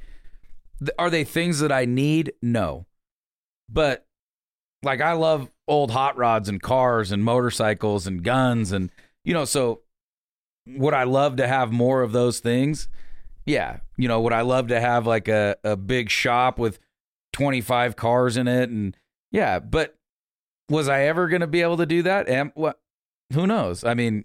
[0.78, 2.32] th- are they things that I need?
[2.42, 2.86] No.
[3.68, 4.06] But
[4.82, 8.72] like, I love old hot rods and cars and motorcycles and guns.
[8.72, 8.90] And,
[9.24, 9.82] you know, so
[10.66, 12.88] would I love to have more of those things?
[13.44, 13.78] Yeah.
[13.96, 16.78] You know, would I love to have like a, a big shop with
[17.32, 18.70] 25 cars in it?
[18.70, 18.96] And
[19.30, 19.97] yeah, but
[20.68, 22.28] was I ever going to be able to do that?
[22.28, 22.78] And what?
[23.32, 23.84] Who knows?
[23.84, 24.24] I mean,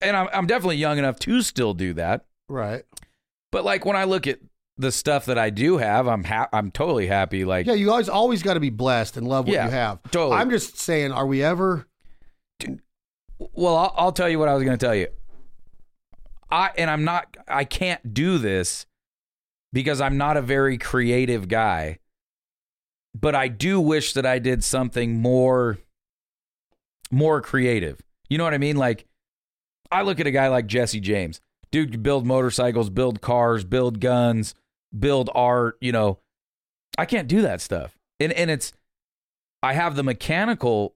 [0.00, 2.26] and I'm, I'm definitely young enough to still do that.
[2.48, 2.84] Right.
[3.52, 4.38] But like when I look at
[4.76, 7.44] the stuff that I do have, I'm ha- I'm totally happy.
[7.44, 10.02] Like, Yeah, you always always got to be blessed and love what Yeah, you have.
[10.10, 10.36] totally.
[10.40, 11.86] I'm just saying, are we ever?
[13.52, 15.08] well, I'll, I'll tell you what I was going to tell you.
[16.50, 17.36] I and I'm not.
[17.48, 18.86] I can't do this
[19.72, 21.98] because I'm not a very creative guy.
[23.14, 25.78] But I do wish that I did something more,
[27.10, 28.00] more creative.
[28.28, 28.76] You know what I mean?
[28.76, 29.06] Like,
[29.90, 31.40] I look at a guy like Jesse James.
[31.70, 34.54] Dude, could build motorcycles, build cars, build guns,
[34.96, 35.76] build art.
[35.80, 36.18] You know,
[36.98, 37.96] I can't do that stuff.
[38.20, 38.72] And and it's,
[39.62, 40.94] I have the mechanical,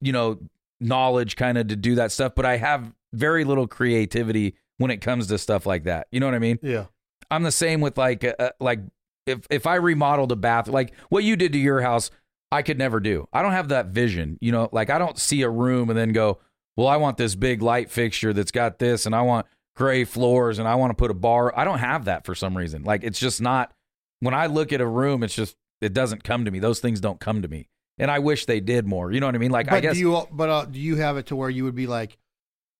[0.00, 0.38] you know,
[0.80, 4.98] knowledge kind of to do that stuff, but I have very little creativity when it
[4.98, 6.06] comes to stuff like that.
[6.10, 6.58] You know what I mean?
[6.62, 6.86] Yeah.
[7.30, 8.80] I'm the same with like uh, uh, like
[9.26, 12.10] if if I remodeled a bath, like what you did to your house,
[12.52, 13.28] I could never do.
[13.32, 14.38] I don't have that vision.
[14.40, 16.38] You know, like I don't see a room and then go,
[16.76, 19.46] well, I want this big light fixture that's got this, and I want
[19.76, 21.56] gray floors, and I want to put a bar.
[21.58, 22.82] I don't have that for some reason.
[22.84, 23.72] Like it's just not.
[24.20, 26.58] When I look at a room, it's just it doesn't come to me.
[26.58, 27.68] Those things don't come to me,
[27.98, 29.12] and I wish they did more.
[29.12, 29.50] You know what I mean?
[29.50, 30.26] Like But I guess do you?
[30.30, 32.18] But uh, do you have it to where you would be like,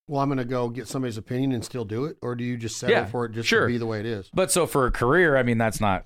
[0.06, 2.56] well, I'm going to go get somebody's opinion and still do it, or do you
[2.58, 3.62] just settle Yeah, for it just sure.
[3.62, 4.28] to be the way it is?
[4.34, 6.04] But so for a career, I mean, that's not,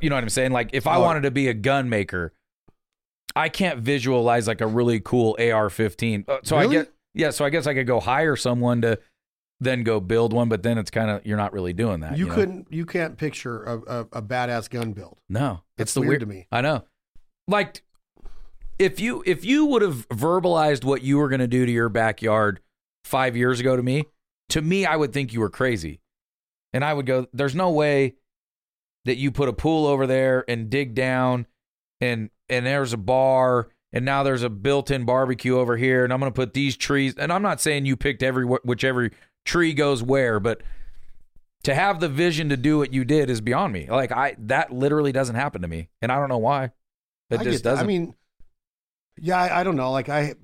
[0.00, 0.52] you know what I'm saying?
[0.52, 1.00] Like, if I Oh.
[1.00, 2.32] wanted to be a gun maker,
[3.36, 6.24] I can't visualize like a really cool AR-15.
[6.28, 7.30] Uh, So I get, yeah.
[7.30, 8.98] So I guess I could go hire someone to
[9.60, 12.16] then go build one, but then it's kind of you're not really doing that.
[12.16, 12.34] You, know?
[12.34, 12.66] couldn't.
[12.70, 15.18] You can't picture a, a, a badass gun build.
[15.28, 16.46] No, That's it's the weird weird to me.
[16.50, 16.84] I know.
[17.46, 17.82] Like,
[18.78, 21.88] if you if you would have verbalized what you were going to do to your
[21.88, 22.60] backyard
[23.04, 24.04] five years ago to me,
[24.48, 26.00] to me, I would think you were crazy,
[26.72, 28.14] and I would go, "There's no way
[29.04, 31.46] that you put a pool over there and dig down,
[32.00, 36.20] and and there's a bar." And now there's a built-in barbecue over here, and I'm
[36.20, 37.16] going to put these trees.
[37.16, 39.10] And I'm not saying you picked every whichever
[39.44, 40.62] tree goes where, but
[41.64, 43.88] to have the vision to do what you did is beyond me.
[43.90, 46.70] Like I, that literally doesn't happen to me, and I don't know why.
[47.30, 47.84] It I just doesn't.
[47.84, 48.14] I mean,
[49.18, 49.90] yeah, I, I don't know.
[49.90, 50.34] Like I,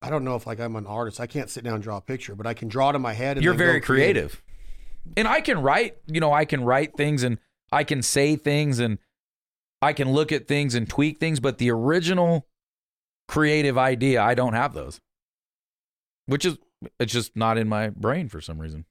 [0.00, 1.20] I don't know if like I'm an artist.
[1.20, 3.12] I can't sit down and draw a picture, but I can draw it in my
[3.12, 3.36] head.
[3.36, 4.42] And you're very creative,
[5.16, 5.96] and I can write.
[6.06, 7.38] You know, I can write things, and
[7.72, 8.98] I can say things, and
[9.82, 11.40] I can look at things and tweak things.
[11.40, 12.46] But the original
[13.28, 15.00] creative idea, I don't have those,
[16.26, 16.58] which is
[17.00, 18.84] it's just not in my brain for some reason.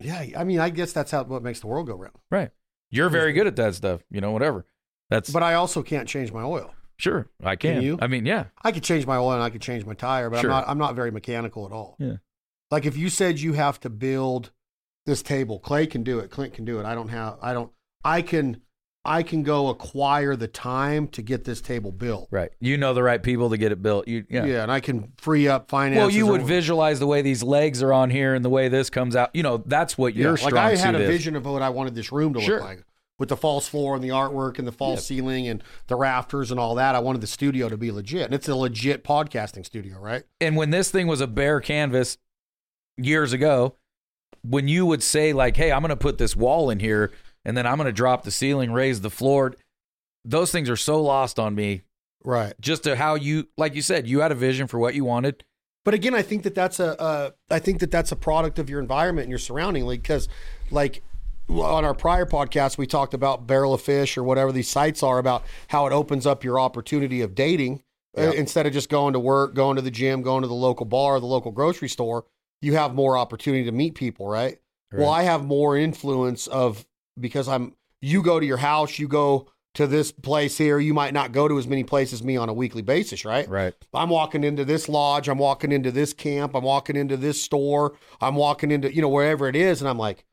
[0.00, 2.14] Yeah, I mean, I guess that's how what makes the world go round.
[2.30, 2.50] Right?
[2.90, 4.02] You're very good at that stuff.
[4.10, 4.66] You know, whatever.
[5.10, 6.74] That's But I also can't change my oil.
[6.98, 7.28] sure.
[7.42, 7.74] I can.
[7.76, 7.98] Can you?
[8.00, 8.46] I mean, yeah.
[8.62, 10.50] I could change my oil and I could change my tire, but Sure.
[10.50, 10.68] I'm not.
[10.68, 11.96] I'm not very mechanical at all.
[11.98, 12.16] Yeah.
[12.70, 14.50] Like if you said you have to build
[15.04, 16.30] this table, Clay can do it.
[16.30, 16.86] Clint can do it.
[16.86, 17.36] I don't have.
[17.40, 17.70] I don't.
[18.04, 18.60] I can.
[19.04, 22.26] I can go acquire the time to get this table built.
[22.32, 22.50] Right.
[22.58, 24.08] You know the right people to get it built.
[24.08, 26.00] You Yeah, yeah and I can free up finances.
[26.02, 28.90] Well, you would visualize the way these legs are on here and the way this
[28.90, 29.30] comes out.
[29.32, 31.08] You know, that's what Yeah, your like I had a is.
[31.08, 32.56] vision of what I wanted this room to Sure.
[32.56, 32.84] look like.
[33.20, 35.04] With the false floor and the artwork and the false Yep.
[35.04, 38.24] ceiling and the rafters and all that, I wanted the studio to be legit.
[38.24, 40.24] And it's a legit podcasting studio, right?
[40.40, 42.18] And when this thing was a bare canvas
[42.96, 43.76] years ago,
[44.42, 47.12] when you would say like, "Hey, I'm going to put this wall in here
[47.44, 49.54] and then I'm going to drop the ceiling, raise the floor,"
[50.24, 51.82] those things are so lost on me.
[52.24, 52.54] Right.
[52.60, 55.44] Just to how you, like you said, you had a vision for what you wanted.
[55.84, 58.68] But again, I think that that's a uh, I think that that's a product of
[58.68, 59.84] your environment and your surrounding.
[59.86, 60.28] Like, because
[60.72, 61.02] like
[61.48, 65.18] on our prior podcast, we talked about barrel of fish or whatever these sites are
[65.18, 67.84] about how it opens up your opportunity of dating
[68.18, 68.30] uh, Yeah.
[68.32, 71.20] instead of just going to work, going to the gym, going to the local bar,
[71.20, 72.24] the local grocery store.
[72.60, 74.58] You have more opportunity to meet people, right?
[74.92, 76.86] Well, I have more influence of
[77.18, 77.74] because I'm.
[78.00, 80.78] You go to your house, you go to this place here.
[80.78, 83.48] You might not go to as many places as me on a weekly basis, right?
[83.48, 83.74] right.
[83.92, 87.94] I'm walking into this lodge, I'm walking into this camp, I'm walking into this store,
[88.20, 89.80] I'm walking into, you know, wherever it is.
[89.80, 90.24] And I'm like,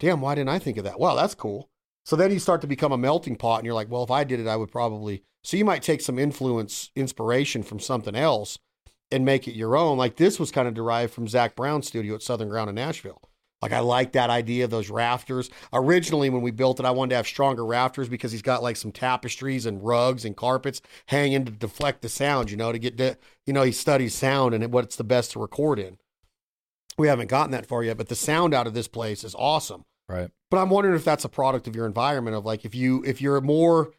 [0.00, 0.98] damn, why didn't I think of that?
[0.98, 1.70] Wow, that's cool.
[2.04, 4.24] So then you start to become a melting pot and you're like, well, if I
[4.24, 5.22] did it, I would probably.
[5.44, 8.58] So you might take some influence, inspiration from something else
[9.12, 9.98] and make it your own.
[9.98, 13.20] Like this was kind of derived from Zac Brown's studio at Southern Ground in Nashville.
[13.62, 15.48] Like I like that idea of those rafters.
[15.72, 18.76] Originally, when we built it, I wanted to have stronger rafters because he's got like
[18.76, 22.50] some tapestries and rugs and carpets hanging to deflect the sound.
[22.50, 25.38] You know, to get the, you know he studies sound and what's the best to
[25.38, 25.98] record in.
[26.98, 29.84] We haven't gotten that far yet, but the sound out of this place is awesome.
[30.08, 30.30] Right.
[30.50, 33.22] But I'm wondering if that's a product of your environment of like if you if
[33.22, 33.92] you're more,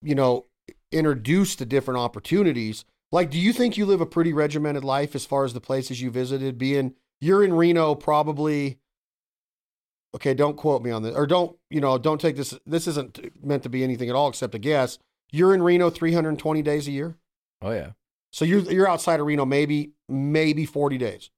[0.00, 0.46] you know,
[0.92, 2.84] introduced to different opportunities.
[3.14, 6.02] Like, do you think you live a pretty regimented life as far as the places
[6.02, 6.58] you visited?
[6.58, 8.80] Being you're in Reno, probably.
[10.16, 11.96] Okay, don't quote me on this, or don't you know?
[11.96, 12.58] Don't take this.
[12.66, 14.98] This isn't meant to be anything at all except a guess.
[15.30, 17.14] You're in Reno 320 days a year,
[17.62, 17.92] Oh yeah.
[18.32, 21.30] so you're you're outside of Reno maybe maybe 40 days.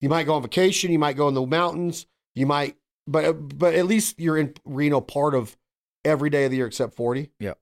[0.00, 0.92] You might go on vacation.
[0.92, 2.06] You might go in the mountains.
[2.34, 2.76] You might,
[3.06, 5.58] but but at least you're in Reno part of
[6.06, 7.32] every day of the year except 40.
[7.38, 7.52] Yeah.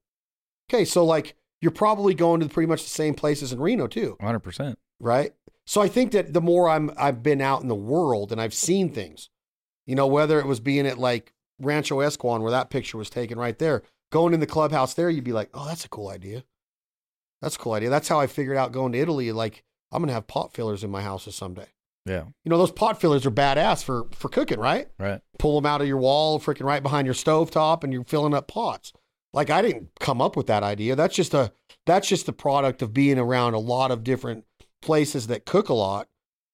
[0.70, 1.34] Okay, so like
[1.64, 4.40] you're probably going to pretty much the same places in Reno too, 100.
[4.40, 5.32] percent right?
[5.64, 8.52] So I think that the more I'm I've been out in the world and I've
[8.52, 9.30] seen things,
[9.86, 13.38] you know, whether it was being at like Rancho Esquon where that picture was taken
[13.38, 16.44] right there, going in the clubhouse there, you'd be like, oh, that's a cool idea.
[17.40, 17.88] That's a cool idea.
[17.88, 19.32] That's how I figured out going to Italy.
[19.32, 21.68] Like I'm gonna have pot fillers in my houses someday.
[22.04, 22.24] Yeah.
[22.44, 24.88] You know, those pot fillers are badass for for cooking, right?
[24.98, 25.22] Right.
[25.38, 28.34] Pull them out of your wall, freaking right behind your stove top, and you're filling
[28.34, 28.92] up pots.
[29.34, 30.94] Like I didn't come up with that idea.
[30.94, 31.52] That's just a
[31.86, 34.44] that's just the product of being around a lot of different
[34.80, 36.08] places that cook a lot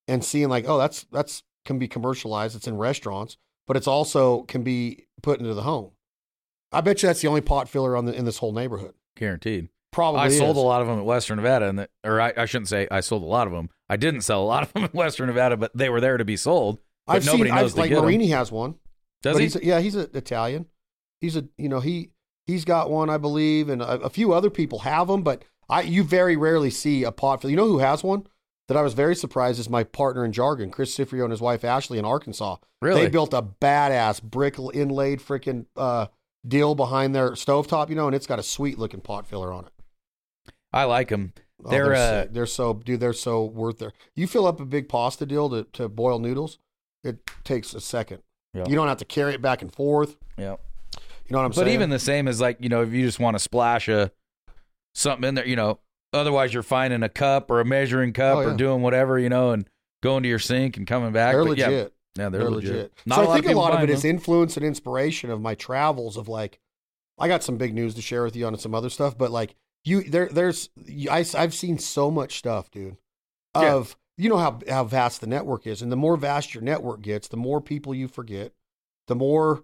[0.08, 2.56] and seeing like, oh, that's that's can be commercialized.
[2.56, 5.92] It's in restaurants, but it's also can be put into the home.
[6.72, 8.94] I bet you that's the only pot filler on the in this whole neighborhood.
[9.16, 9.68] Guaranteed.
[9.92, 12.44] Probably I sold a lot of them at Western Nevada, and the, or I, I
[12.46, 13.70] shouldn't say I sold a lot of them.
[13.88, 16.24] I didn't sell a lot of them at Western Nevada, but they were there to
[16.24, 16.78] be sold.
[17.06, 17.90] But I've nobody seen knows I've, like.
[17.90, 18.76] Marini has one.
[19.22, 19.44] Does he?
[19.44, 20.66] He's a, yeah, he's an Italian.
[21.20, 22.12] He's a you know he
[22.46, 25.22] he's got one I believe, and a, a few other people have them.
[25.22, 27.50] But I you very rarely see a pot filler.
[27.50, 28.26] You know who has one
[28.70, 31.64] that I was very surprised is my partner in jargon, Chris Cifrio and his wife
[31.64, 32.56] Ashley in Arkansas.
[32.80, 33.02] Really?
[33.02, 36.06] They built a badass brick inlaid freaking uh,
[36.46, 39.64] deal behind their stovetop, you know, and it's got a sweet looking pot filler on
[39.64, 39.72] it.
[40.72, 41.32] I like them.
[41.64, 43.92] Oh, They're, they're, uh, they're so dude, they're so worth their.
[44.14, 46.58] You fill up a big pasta deal to, to boil noodles,
[47.02, 48.22] it takes a second.
[48.54, 48.66] Yeah.
[48.68, 50.16] You don't have to carry it back and forth.
[50.38, 50.56] Yeah.
[51.30, 51.74] You know what I'm But saying?
[51.74, 54.10] even the same as like you know, if you just want to splash a
[54.94, 55.78] something in there, you know,
[56.12, 59.52] otherwise you're finding a cup or a measuring cup Oh, or doing whatever, you know,
[59.52, 59.68] and
[60.02, 61.34] going to your sink and coming back.
[61.34, 61.94] they're But legit.
[62.18, 62.72] Yeah, they're, They're, legit.
[62.72, 62.92] legit.
[63.06, 64.10] Not so I think a lot of it is them.
[64.10, 66.16] influence and inspiration of my travels.
[66.16, 66.58] Of like,
[67.18, 69.54] I got some big news to share with you on some other stuff, but like
[69.84, 70.68] you, there, there's,
[71.08, 72.96] I, I've seen so much stuff, dude.
[73.54, 73.74] Yeah.
[73.74, 77.00] Of you know how how vast the network is, and the more vast your network
[77.02, 78.52] gets, the more people you forget,
[79.06, 79.62] the more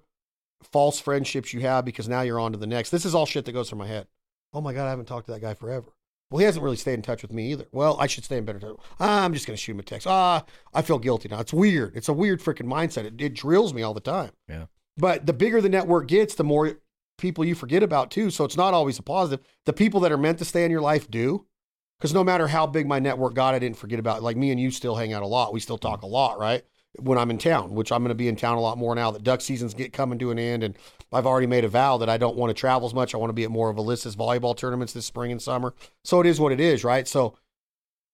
[0.62, 2.90] false friendships you have because now you're on to the next.
[2.90, 4.06] This is all shit that goes through my head.
[4.52, 5.92] Oh my god, I haven't talked to that guy forever.
[6.30, 7.66] Well, he hasn't really stayed in touch with me either.
[7.70, 8.76] Well, I should stay in better touch.
[8.98, 10.08] Ah, I'm just going to shoot him a text.
[10.08, 10.44] Ah,
[10.74, 11.38] I feel guilty now.
[11.38, 11.96] It's weird.
[11.96, 13.04] It's a weird freaking mindset.
[13.04, 14.32] It, it drills me all the time.
[14.48, 14.66] Yeah.
[14.96, 16.80] But the bigger the network gets, the more
[17.16, 18.30] people you forget about too.
[18.30, 19.46] So it's not always a positive.
[19.66, 21.46] The people that are meant to stay in your life do.
[21.98, 24.22] Because no matter how big my network got, I didn't forget about.
[24.22, 25.52] Like me and you still hang out a lot.
[25.54, 26.62] We still talk a lot, right?
[26.98, 29.10] When I'm in town, which I'm going to be in town a lot more now
[29.10, 30.76] that duck season's get coming to an end, and
[31.12, 33.14] I've already made a vow that I don't want to travel as much.
[33.14, 35.74] I want to be at more of Alyssa's volleyball tournaments this spring and summer.
[36.04, 37.06] So it is what it is, right?
[37.06, 37.36] So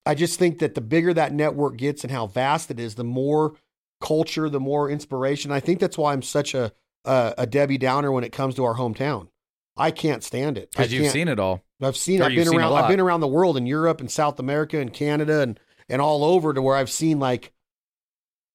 [0.05, 3.05] I just think that the bigger that network gets and how vast it is, the
[3.05, 3.55] more
[4.01, 5.53] culture, the more inspiration.
[5.53, 6.73] I think that's why I'm such a
[7.05, 9.29] a, a Debbie Downer when it comes to our hometown.
[9.77, 10.71] I can't stand it.
[10.71, 11.63] Because you've seen it all.
[11.81, 12.21] I've seen.
[12.21, 12.73] Or I've been around.
[12.75, 15.59] I've been around the world in Europe and South America and Canada and
[15.89, 17.53] and all over to where I've seen like,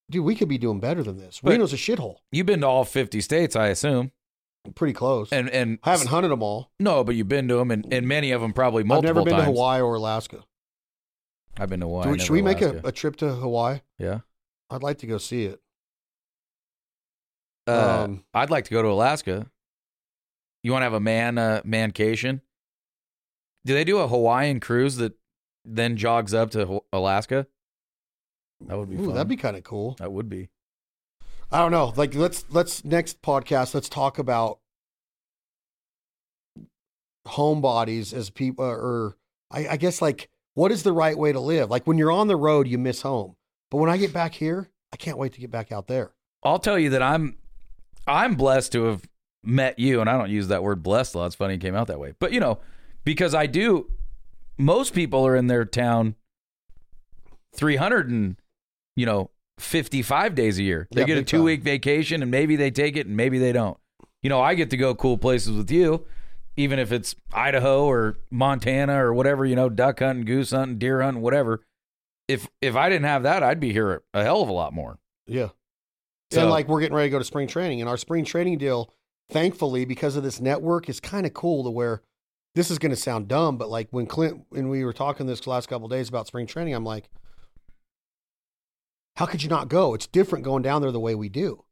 [0.10, 1.40] dude, we could be doing better than this.
[1.42, 2.18] But- Reno's a shithole.
[2.32, 4.12] You've been to all 50 states, I assume.
[4.76, 5.32] Pretty close.
[5.32, 6.72] And and I haven't hunted them all.
[6.78, 9.26] No, but you've been to them, and, and many of them probably multiple I've never
[9.26, 9.46] been times.
[9.46, 10.44] to Hawaii or Alaska.
[11.58, 12.12] I've been to Hawaii.
[12.12, 13.80] We- should we make a, a trip to Hawaii?
[13.98, 14.20] yeah?
[14.70, 15.62] I'd like to go see it.
[17.66, 19.50] Uh, Um, I'd like to go to Alaska.
[20.64, 22.42] You want to have a man uh, mancation?
[23.66, 25.14] Do they do a Hawaiian cruise that
[25.64, 27.48] then jogs up to Alaska?
[28.66, 29.14] That would be Ooh, fun.
[29.14, 29.96] that'd be kind of cool.
[30.00, 30.50] That would be.
[31.52, 31.94] I don't know.
[31.96, 34.60] Like let's let's next podcast let's talk about
[37.28, 39.18] homebodies as people uh, or
[39.52, 41.70] I, I guess like what is the right way to live?
[41.70, 43.36] Like when you're on the road, you miss home.
[43.70, 46.12] But when I get back here, I can't wait to get back out there.
[46.44, 47.38] I'll tell you that I'm
[48.08, 49.04] I'm blessed to have
[49.44, 51.26] met you, and I don't use that word blessed a lot.
[51.28, 52.60] It's funny it came out that way, but you know,
[53.04, 53.90] because I do.
[54.60, 56.16] Most people are in their town
[57.54, 58.38] three hundred and
[58.98, 60.90] you know fifty five days a year.
[60.92, 63.54] They Yeah, get a two week vacation, and maybe they take it, and maybe they
[63.54, 63.78] don't.
[64.22, 66.06] You know, I get to go cool places with you.
[66.60, 71.02] even if it's Idaho or Montana or whatever, you know, duck hunting, goose hunting, deer
[71.04, 71.62] hunting, whatever.
[72.28, 74.98] If if I didn't have that, I'd be here a hell of a lot more.
[75.28, 75.50] Yeah.
[76.32, 78.58] So- and like we're getting ready to go to spring training, and our spring training
[78.58, 78.92] deal,
[79.30, 82.02] thankfully, because of this network, is kind of cool to where
[82.56, 85.46] this is going to sound dumb, but like when Clint, when we were talking this
[85.46, 87.08] last couple of days about spring training, I'm like,
[89.18, 89.96] how could you not go?
[89.96, 91.66] It's different going down there the way we do.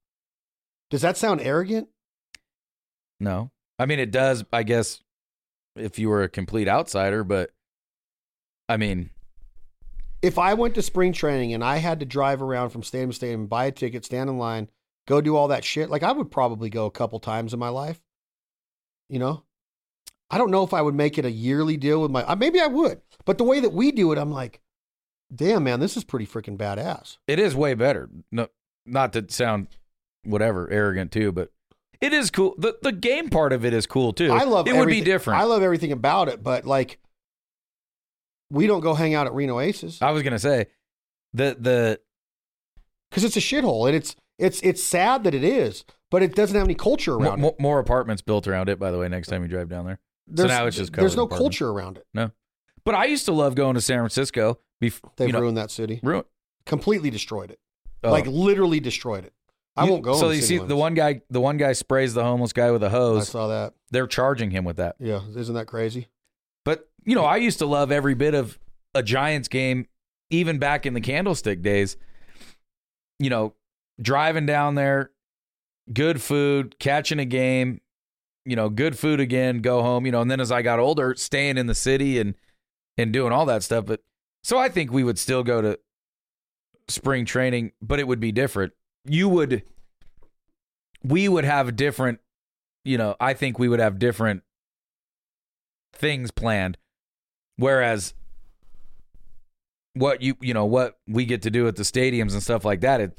[0.89, 1.89] Does that sound arrogant?
[3.19, 3.51] No.
[3.77, 5.01] I mean, it does, I guess,
[5.75, 7.51] if you were a complete outsider, but
[8.67, 9.11] I mean,
[10.23, 13.15] If I went to spring training and I had to drive around from stadium to
[13.15, 14.69] stadium, buy a ticket, stand in line,
[15.07, 17.69] go do all that shit, like I would probably go a couple times in my
[17.69, 18.01] life.
[19.07, 19.43] You know,
[20.31, 22.33] I don't know if I would make it a yearly deal with my.
[22.33, 24.61] Maybe I would, but the way that we do it, I'm like,
[25.35, 27.17] damn man, this is pretty freaking badass.
[27.27, 28.09] it is way better.
[28.31, 28.47] No,
[28.85, 29.67] not to sound
[30.23, 31.51] whatever arrogant too, but
[32.01, 32.55] it is cool.
[32.57, 34.31] The the game part of it is cool too.
[34.31, 35.39] I love it would be different.
[35.39, 36.99] I love everything about it, but like,
[38.49, 40.67] we don't go hang out at Reno Aces I was gonna say
[41.33, 41.99] the the
[43.09, 46.55] because it's a shithole, and it's it's it's sad that it is, but it doesn't
[46.55, 47.41] have any culture around it.
[47.41, 48.77] mo- more apartments built around it.
[48.79, 49.99] By the way, next time you drive down there.
[50.27, 51.59] There's, now it's just there's no apartments.
[51.59, 52.07] culture around it.
[52.13, 52.31] No,
[52.85, 54.59] but I used to love going to San Francisco.
[54.81, 55.99] Bef- They've you know, ruined that city.
[56.03, 56.23] ruin.
[56.65, 57.59] completely destroyed it.
[58.03, 58.11] oh.
[58.11, 59.33] Like literally destroyed it.
[59.75, 60.13] I You- won't go.
[60.17, 60.69] So you see, limits.
[60.69, 63.23] the one guy, the one guy sprays the homeless guy with a hose.
[63.23, 63.73] I saw that.
[63.91, 64.95] They're charging him with that.
[64.99, 66.07] Yeah, isn't that crazy?
[66.63, 68.57] But you know, I used to love every bit of
[68.93, 69.87] a Giants game,
[70.29, 71.97] even back in the Candlestick days.
[73.19, 73.53] You know,
[74.01, 75.11] driving down there,
[75.93, 77.79] good food, catching a game,
[78.45, 80.05] you know, good food again, go home.
[80.05, 82.35] You know, and then as I got older, staying in the city and
[82.97, 83.85] and doing all that stuff.
[83.85, 84.01] But
[84.43, 85.79] so I think we would still go to
[86.87, 88.73] spring training, but it would be different.
[89.05, 89.63] You would,
[91.03, 92.19] we would have different.
[92.83, 94.43] You know, I think we would have different
[95.93, 96.77] things planned
[97.57, 98.13] whereas
[99.93, 102.81] what you you know what we get to do at the stadiums and stuff like
[102.81, 103.17] that it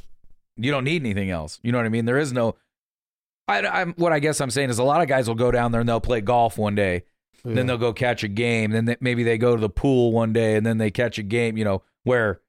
[0.59, 2.55] you don't need anything else you know what i mean there is no
[3.49, 5.73] I, I'm what I guess I'm saying is a lot of guys will go down
[5.73, 7.05] there and they'll play golf one day,
[7.47, 7.55] Yeah.
[7.55, 10.33] then they'll go catch a game, then they, maybe they go to the pool one
[10.33, 11.57] day and then they catch a game.
[11.57, 12.41] You know where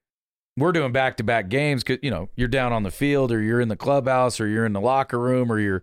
[0.56, 3.40] we're doing back to back games because you know you're down on the field or
[3.40, 5.82] you're in the clubhouse or you're in the locker room or you're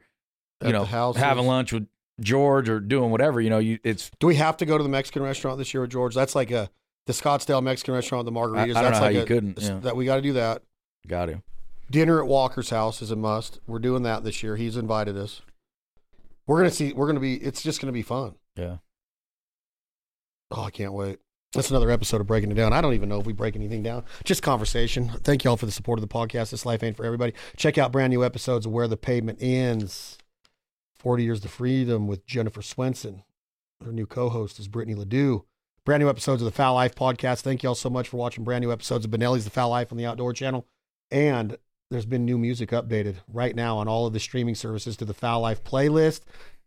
[0.61, 1.88] you the know having lunch with
[2.22, 3.39] George or doing whatever.
[3.41, 5.82] You know you it's Do we have to go to the Mexican restaurant this year
[5.82, 6.13] with George?
[6.16, 6.70] That's like a
[7.05, 8.57] the Scottsdale Mexican restaurant, the margaritas.
[8.57, 9.80] I- I don't That's know how like you a, couldn't, yeah.
[9.80, 10.63] That we got to do that.
[11.07, 11.41] got to.
[11.91, 13.59] Dinner at Walker's house is a must.
[13.68, 14.55] We're doing that this year.
[14.55, 15.41] He's invited us.
[16.47, 16.93] We're gonna see.
[16.93, 17.36] We're gonna be.
[17.36, 18.36] It's just gonna be fun.
[18.55, 18.78] Yeah.
[20.52, 21.20] Oh, I can't wait.
[21.54, 22.74] That's another episode of Breaking It Down.
[22.74, 24.04] I don't even know if we break anything down.
[24.26, 25.10] Just conversation.
[25.24, 26.52] Thank you all for the support of the podcast.
[26.52, 27.34] This life ain't for everybody.
[27.56, 30.18] Check out brand new episodes of Where the Pavement Ends.
[30.98, 33.24] 40 Years to Freedom with Jennifer Swenson.
[33.84, 35.46] Her new co-host is Brittany Ledoux.
[35.86, 37.41] Brand new episodes of the Fowl Life podcast.
[37.41, 39.91] Thank you all so much for watching brand new episodes of Benelli's The Fowl Life
[39.91, 40.66] on the Outdoor Channel.
[41.12, 41.58] And
[41.91, 45.14] there's been new music updated right now on all of the streaming services to the
[45.14, 46.22] Fowl Life playlist.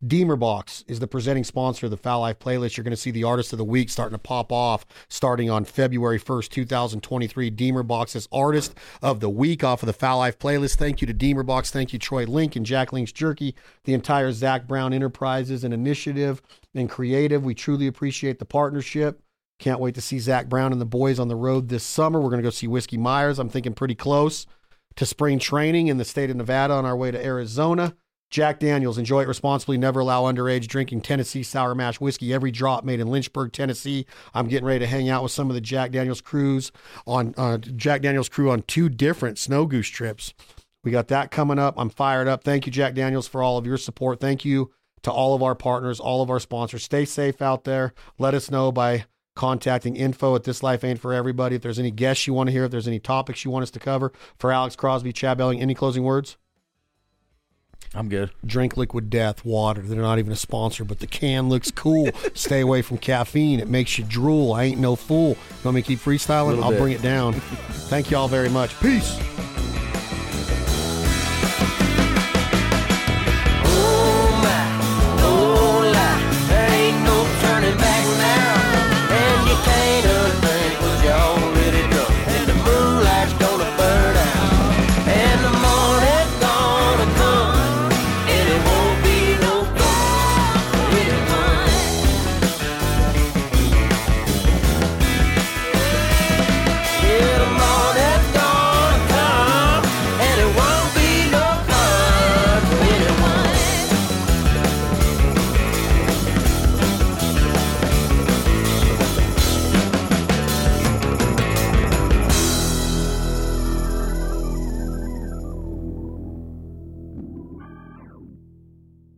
[0.06, 2.76] DemerBox is the presenting sponsor of the Fowl Life playlist.
[2.76, 5.64] You're going to see the artist of the week starting to pop off starting on
[5.64, 7.50] February 1st, 2023.
[7.50, 10.76] DemerBox is artist of the week off of the Fowl Life playlist.
[10.76, 11.70] Thank you to DemerBox.
[11.70, 16.40] Thank you, Troy Link and Jack Link's Jerky, the entire Zac Brown Enterprises and Initiative
[16.76, 17.44] and Creative.
[17.44, 19.20] We truly appreciate the partnership.
[19.58, 22.20] Can't wait to see Zac Brown and the boys on the road this summer.
[22.20, 23.40] We're going to go see Whiskey Myers.
[23.40, 24.46] I'm thinking pretty close
[24.94, 27.96] to spring training in the state of Nevada on our way to Arizona.
[28.30, 29.78] Jack Daniels, enjoy it responsibly.
[29.78, 32.34] Never allow underage drinking Tennessee Sour Mash whiskey.
[32.34, 34.06] Every drop made in Lynchburg, Tennessee.
[34.34, 36.70] I'm getting ready to hang out with some of the Jack Daniels crews
[37.06, 40.34] on uh, Jack Daniels crew on two different snow goose trips.
[40.84, 41.74] We got that coming up.
[41.78, 42.44] I'm fired up.
[42.44, 44.20] Thank you, Jack Daniels, for all of your support.
[44.20, 44.72] Thank you
[45.02, 46.84] to all of our partners, all of our sponsors.
[46.84, 47.94] Stay safe out there.
[48.18, 49.06] Let us know by
[49.36, 51.56] contacting info at this life ain't for everybody.
[51.56, 53.70] If there's any guests you want to hear, if there's any topics you want us
[53.70, 54.12] to cover.
[54.38, 56.36] For Alex Crosby, Chad Belding, any closing words?
[57.94, 58.30] I'm good.
[58.44, 59.82] Drink liquid death water.
[59.82, 62.10] They're not even a sponsor, but the can looks cool.
[62.34, 63.60] Stay away from caffeine.
[63.60, 64.52] It makes you drool.
[64.52, 65.30] I ain't no fool.
[65.30, 66.62] You want me to keep freestyling?
[66.62, 66.80] I'll bit.
[66.80, 67.32] bring it down.
[67.88, 68.78] Thank you all very much.
[68.80, 69.18] Peace.